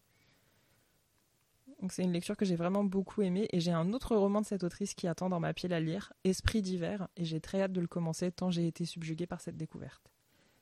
C'est 1.89 2.03
une 2.03 2.11
lecture 2.11 2.37
que 2.37 2.45
j'ai 2.45 2.55
vraiment 2.55 2.83
beaucoup 2.83 3.23
aimée 3.23 3.47
et 3.51 3.59
j'ai 3.59 3.71
un 3.71 3.91
autre 3.91 4.15
roman 4.15 4.41
de 4.41 4.45
cette 4.45 4.63
autrice 4.63 4.93
qui 4.93 5.07
attend 5.07 5.29
dans 5.29 5.39
ma 5.39 5.53
pile 5.53 5.73
à 5.73 5.79
lire, 5.79 6.13
Esprit 6.23 6.61
d'hiver, 6.61 7.07
et 7.17 7.25
j'ai 7.25 7.41
très 7.41 7.61
hâte 7.61 7.73
de 7.73 7.81
le 7.81 7.87
commencer 7.87 8.31
tant 8.31 8.51
j'ai 8.51 8.67
été 8.67 8.85
subjuguée 8.85 9.25
par 9.25 9.41
cette 9.41 9.57
découverte. 9.57 10.11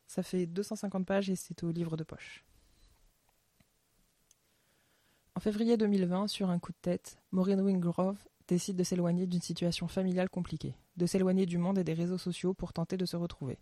Ça 0.07 0.23
fait 0.23 0.45
250 0.45 1.05
pages 1.05 1.29
et 1.29 1.35
c'est 1.35 1.61
au 1.63 1.71
livre 1.71 1.97
de 1.97 2.03
poche. 2.03 2.45
En 5.35 5.41
février 5.41 5.77
2020, 5.77 6.27
sur 6.27 6.49
un 6.49 6.57
coup 6.57 6.71
de 6.71 6.77
tête, 6.81 7.17
Maureen 7.31 7.61
Wingrove 7.61 8.17
décide 8.49 8.75
de 8.75 8.83
s'éloigner 8.83 9.27
d'une 9.27 9.41
situation 9.41 9.87
familiale 9.87 10.29
compliquée, 10.29 10.75
de 10.97 11.05
s'éloigner 11.05 11.45
du 11.45 11.59
monde 11.59 11.77
et 11.77 11.83
des 11.83 11.93
réseaux 11.93 12.17
sociaux 12.17 12.55
pour 12.55 12.73
tenter 12.73 12.97
de 12.97 13.05
se 13.05 13.15
retrouver. 13.15 13.59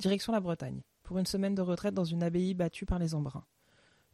Direction 0.00 0.32
la 0.32 0.40
Bretagne, 0.40 0.82
pour 1.04 1.18
une 1.18 1.26
semaine 1.26 1.54
de 1.54 1.62
retraite 1.62 1.94
dans 1.94 2.04
une 2.04 2.24
abbaye 2.24 2.52
battue 2.52 2.86
par 2.86 2.98
les 2.98 3.14
embruns. 3.14 3.46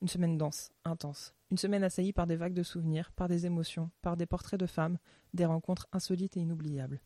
Une 0.03 0.09
semaine 0.09 0.37
dense, 0.37 0.71
intense, 0.85 1.35
une 1.51 1.57
semaine 1.57 1.83
assaillie 1.83 2.13
par 2.13 2.27
des 2.27 2.37
vagues 2.37 2.53
de 2.53 2.63
souvenirs, 2.63 3.11
par 3.13 3.27
des 3.27 3.47
émotions, 3.47 3.91
par 4.03 4.17
des 4.17 4.27
portraits 4.27 4.61
de 4.61 4.67
femmes, 4.67 4.99
des 5.33 5.47
rencontres 5.47 5.89
insolites 5.93 6.37
et 6.37 6.41
inoubliables. 6.41 7.01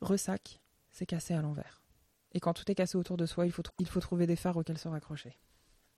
Ressac, 0.00 0.60
c'est 0.90 1.06
cassé 1.06 1.34
à 1.34 1.42
l'envers. 1.42 1.82
Et 2.32 2.40
quand 2.40 2.54
tout 2.54 2.68
est 2.70 2.74
cassé 2.74 2.96
autour 2.96 3.16
de 3.16 3.26
soi, 3.26 3.46
il 3.46 3.52
faut, 3.52 3.62
il 3.78 3.86
faut 3.86 4.00
trouver 4.00 4.26
des 4.26 4.36
phares 4.36 4.56
auxquels 4.56 4.78
se 4.78 4.88
raccrocher. 4.88 5.38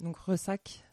Donc 0.00 0.16
Ressac, 0.16 0.84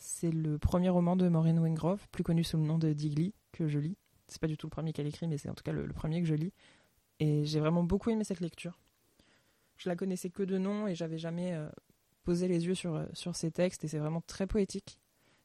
c'est 0.00 0.30
le 0.30 0.58
premier 0.58 0.88
roman 0.88 1.14
de 1.14 1.28
Maureen 1.28 1.58
Wingrove, 1.58 2.08
plus 2.10 2.24
connu 2.24 2.42
sous 2.42 2.56
le 2.56 2.64
nom 2.64 2.78
de 2.78 2.92
Digly, 2.92 3.34
que 3.52 3.68
je 3.68 3.78
lis. 3.78 3.96
C'est 4.28 4.40
pas 4.40 4.46
du 4.46 4.56
tout 4.56 4.66
le 4.66 4.70
premier 4.70 4.92
qu'elle 4.92 5.06
écrit, 5.06 5.28
mais 5.28 5.36
c'est 5.36 5.50
en 5.50 5.54
tout 5.54 5.62
cas 5.62 5.72
le, 5.72 5.86
premier 5.88 6.20
que 6.22 6.26
je 6.26 6.34
lis. 6.34 6.52
Et 7.18 7.44
j'ai 7.44 7.60
vraiment 7.60 7.82
beaucoup 7.82 8.08
aimé 8.10 8.24
cette 8.24 8.40
lecture. 8.40 8.80
Je 9.76 9.88
la 9.88 9.96
connaissais 9.96 10.30
que 10.30 10.42
de 10.42 10.56
nom 10.56 10.86
et 10.86 10.94
j'avais 10.94 11.18
jamais 11.18 11.52
euh, 11.52 11.68
posé 12.24 12.48
les 12.48 12.66
yeux 12.66 12.74
sur, 12.74 12.94
euh, 12.94 13.04
sur 13.12 13.36
ses 13.36 13.50
textes. 13.50 13.84
Et 13.84 13.88
c'est 13.88 13.98
vraiment 13.98 14.22
très 14.22 14.46
poétique, 14.46 14.98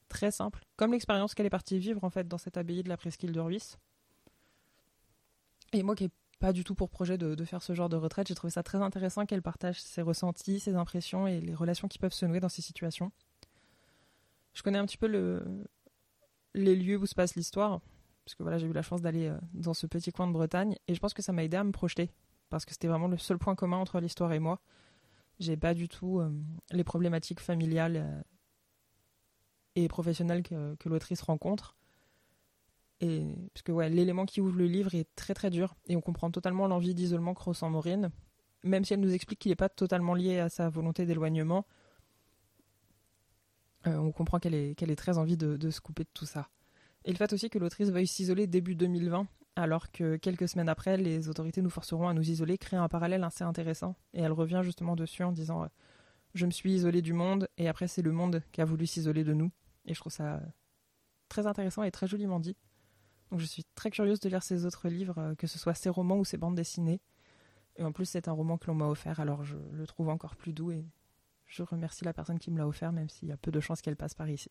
très 0.07 0.31
simple. 0.31 0.63
Comme 0.77 0.93
l'expérience 0.93 1.35
qu'elle 1.35 1.45
est 1.45 1.49
partie 1.49 1.77
vivre 1.77 2.03
en 2.05 2.09
fait 2.09 2.27
dans 2.27 2.37
cette 2.37 2.55
abbaye 2.55 2.81
de 2.81 2.89
la 2.89 2.97
presqu'île 2.97 3.33
de 3.33 3.39
Ruisse. 3.41 3.77
Et 5.73 5.83
moi 5.83 5.95
qui 5.95 6.05
n'ai 6.05 6.11
pas 6.39 6.53
du 6.53 6.63
tout 6.63 6.75
pour 6.75 6.89
projet 6.89 7.17
de, 7.17 7.43
faire 7.43 7.61
ce 7.61 7.73
genre 7.73 7.89
de 7.89 7.97
retraite, 7.97 8.27
j'ai 8.29 8.35
trouvé 8.35 8.51
ça 8.51 8.63
très 8.63 8.81
intéressant 8.81 9.25
qu'elle 9.25 9.41
partage 9.41 9.81
ses 9.81 10.01
ressentis, 10.01 10.61
ses 10.61 10.75
impressions 10.75 11.27
et 11.27 11.41
les 11.41 11.53
relations 11.53 11.89
qui 11.89 11.99
peuvent 11.99 12.13
se 12.13 12.25
nouer 12.25 12.39
dans 12.39 12.49
ces 12.49 12.61
situations 12.61 13.11
je 14.55 14.63
connais 14.63 14.79
un 14.79 14.85
petit 14.85 14.97
peu 14.97 15.07
le, 15.07 15.43
les 16.55 16.75
lieux 16.75 16.97
où 16.97 17.05
se 17.05 17.13
passe 17.13 17.35
l'histoire, 17.35 17.81
parce 18.23 18.33
que 18.33 18.41
voilà, 18.41 18.57
j'ai 18.57 18.65
eu 18.65 18.73
la 18.73 18.81
chance 18.81 19.01
d'aller 19.01 19.27
euh, 19.27 19.37
dans 19.53 19.75
ce 19.75 19.85
petit 19.85 20.11
coin 20.11 20.25
de 20.25 20.31
Bretagne, 20.31 20.75
et 20.87 20.95
je 20.95 20.99
pense 20.99 21.13
que 21.13 21.21
ça 21.21 21.33
m'a 21.33 21.43
aidé 21.43 21.57
à 21.57 21.63
me 21.63 21.71
projeter, 21.71 22.09
parce 22.49 22.65
que 22.65 22.71
c'était 22.71 22.87
vraiment 22.87 23.09
le 23.09 23.17
seul 23.17 23.37
point 23.37 23.53
commun 23.53 23.77
entre 23.77 23.99
l'histoire 23.99 24.33
et 24.33 24.39
moi. 24.39 24.61
J'ai 25.39 25.57
pas 25.57 25.73
du 25.73 25.89
tout 25.89 26.19
euh, 26.19 26.31
les 26.71 26.85
problématiques 26.85 27.41
familiales 27.41 27.97
euh, 27.97 28.21
et 29.75 29.87
professionnelles 29.89 30.41
que, 30.41 30.75
que 30.75 30.87
l'autrice 30.87 31.21
rencontre. 31.21 31.75
Et 33.01 33.35
parce 33.53 33.61
que 33.61 33.73
ouais, 33.73 33.89
l'élément 33.89 34.25
qui 34.25 34.39
ouvre 34.39 34.57
le 34.57 34.67
livre 34.67 34.95
est 34.95 35.13
très 35.15 35.33
très 35.33 35.49
dur, 35.49 35.75
et 35.87 35.97
on 35.97 36.01
comprend 36.01 36.31
totalement 36.31 36.65
l'envie 36.67 36.95
d'isolement 36.95 37.33
que 37.33 37.43
ressent 37.43 37.69
Maureen, 37.69 38.09
même 38.63 38.85
si 38.85 38.93
elle 38.93 39.01
nous 39.01 39.13
explique 39.13 39.39
qu'il 39.39 39.51
n'est 39.51 39.57
pas 39.57 39.69
totalement 39.69 40.13
lié 40.13 40.39
à 40.39 40.47
sa 40.47 40.69
volonté 40.69 41.05
d'éloignement 41.05 41.67
euh, 43.87 43.97
on 43.97 44.11
comprend 44.11 44.39
qu'elle 44.39 44.53
est, 44.53 44.95
très 44.95 45.17
envie 45.17 45.37
de, 45.37 45.69
se 45.69 45.81
couper 45.81 46.03
de 46.03 46.09
tout 46.13 46.25
ça. 46.25 46.49
Et 47.03 47.11
le 47.11 47.17
fait 47.17 47.31
aussi 47.33 47.49
que 47.49 47.59
l'autrice 47.59 47.89
veuille 47.89 48.07
s'isoler 48.07 48.47
début 48.47 48.75
2020, 48.75 49.27
alors 49.55 49.91
que 49.91 50.17
quelques 50.17 50.49
semaines 50.49 50.69
après, 50.69 50.97
les 50.97 51.29
autorités 51.29 51.61
nous 51.61 51.69
forceront 51.69 52.07
à 52.07 52.13
nous 52.13 52.29
isoler, 52.29 52.57
crée 52.57 52.77
un 52.77 52.89
parallèle 52.89 53.23
assez 53.23 53.43
intéressant. 53.43 53.95
Et 54.13 54.21
elle 54.21 54.31
revient 54.31 54.61
justement 54.63 54.95
dessus 54.95 55.23
en 55.23 55.31
disant 55.31 55.63
euh, 55.63 55.67
Je 56.33 56.45
me 56.45 56.51
suis 56.51 56.73
isolée 56.73 57.01
du 57.01 57.13
monde, 57.13 57.47
et 57.57 57.67
après, 57.67 57.87
c'est 57.87 58.01
le 58.01 58.11
monde 58.11 58.41
qui 58.51 58.61
a 58.61 58.65
voulu 58.65 58.87
s'isoler 58.87 59.23
de 59.23 59.33
nous. 59.33 59.51
Et 59.85 59.93
je 59.93 59.99
trouve 59.99 60.11
ça 60.11 60.41
très 61.29 61.47
intéressant 61.47 61.83
et 61.83 61.91
très 61.91 62.07
joliment 62.07 62.39
dit. 62.39 62.55
Donc 63.31 63.39
je 63.39 63.45
suis 63.45 63.63
très 63.75 63.89
curieuse 63.89 64.19
de 64.19 64.29
lire 64.29 64.43
ses 64.43 64.65
autres 64.65 64.87
livres, 64.87 65.17
euh, 65.17 65.35
que 65.35 65.47
ce 65.47 65.59
soit 65.59 65.73
ses 65.73 65.89
romans 65.89 66.17
ou 66.17 66.25
ses 66.25 66.37
bandes 66.37 66.55
dessinées. 66.55 67.01
Et 67.77 67.83
en 67.83 67.91
plus, 67.91 68.05
c'est 68.05 68.27
un 68.27 68.31
roman 68.31 68.57
que 68.57 68.67
l'on 68.67 68.75
m'a 68.75 68.87
offert, 68.87 69.19
alors 69.19 69.43
je 69.43 69.57
le 69.71 69.85
trouve 69.85 70.09
encore 70.09 70.35
plus 70.35 70.53
doux 70.53 70.71
et 70.71 70.85
je 71.47 71.63
remercie 71.63 72.05
la 72.05 72.13
personne 72.13 72.39
qui 72.39 72.51
me 72.51 72.57
l'a 72.57 72.67
offert, 72.67 72.91
même 72.91 73.09
s'il 73.09 73.29
y 73.29 73.31
a 73.31 73.37
peu 73.37 73.51
de 73.51 73.59
chances 73.59 73.81
qu'elle 73.81 73.95
passe 73.95 74.13
par 74.13 74.29
ici. 74.29 74.49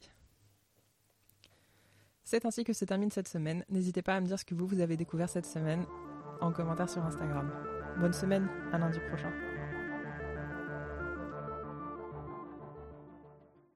C'est 2.24 2.46
ainsi 2.46 2.64
que 2.64 2.72
se 2.72 2.84
termine 2.84 3.10
cette 3.10 3.28
semaine. 3.28 3.64
N'hésitez 3.68 4.02
pas 4.02 4.16
à 4.16 4.20
me 4.20 4.26
dire 4.26 4.38
ce 4.38 4.44
que 4.44 4.54
vous, 4.54 4.66
vous 4.66 4.80
avez 4.80 4.96
découvert 4.96 5.28
cette 5.28 5.46
semaine 5.46 5.84
en 6.40 6.52
commentaire 6.52 6.88
sur 6.88 7.04
Instagram. 7.04 7.52
Bonne 7.98 8.14
semaine, 8.14 8.48
à 8.72 8.78
lundi 8.78 8.98
prochain. 9.08 9.53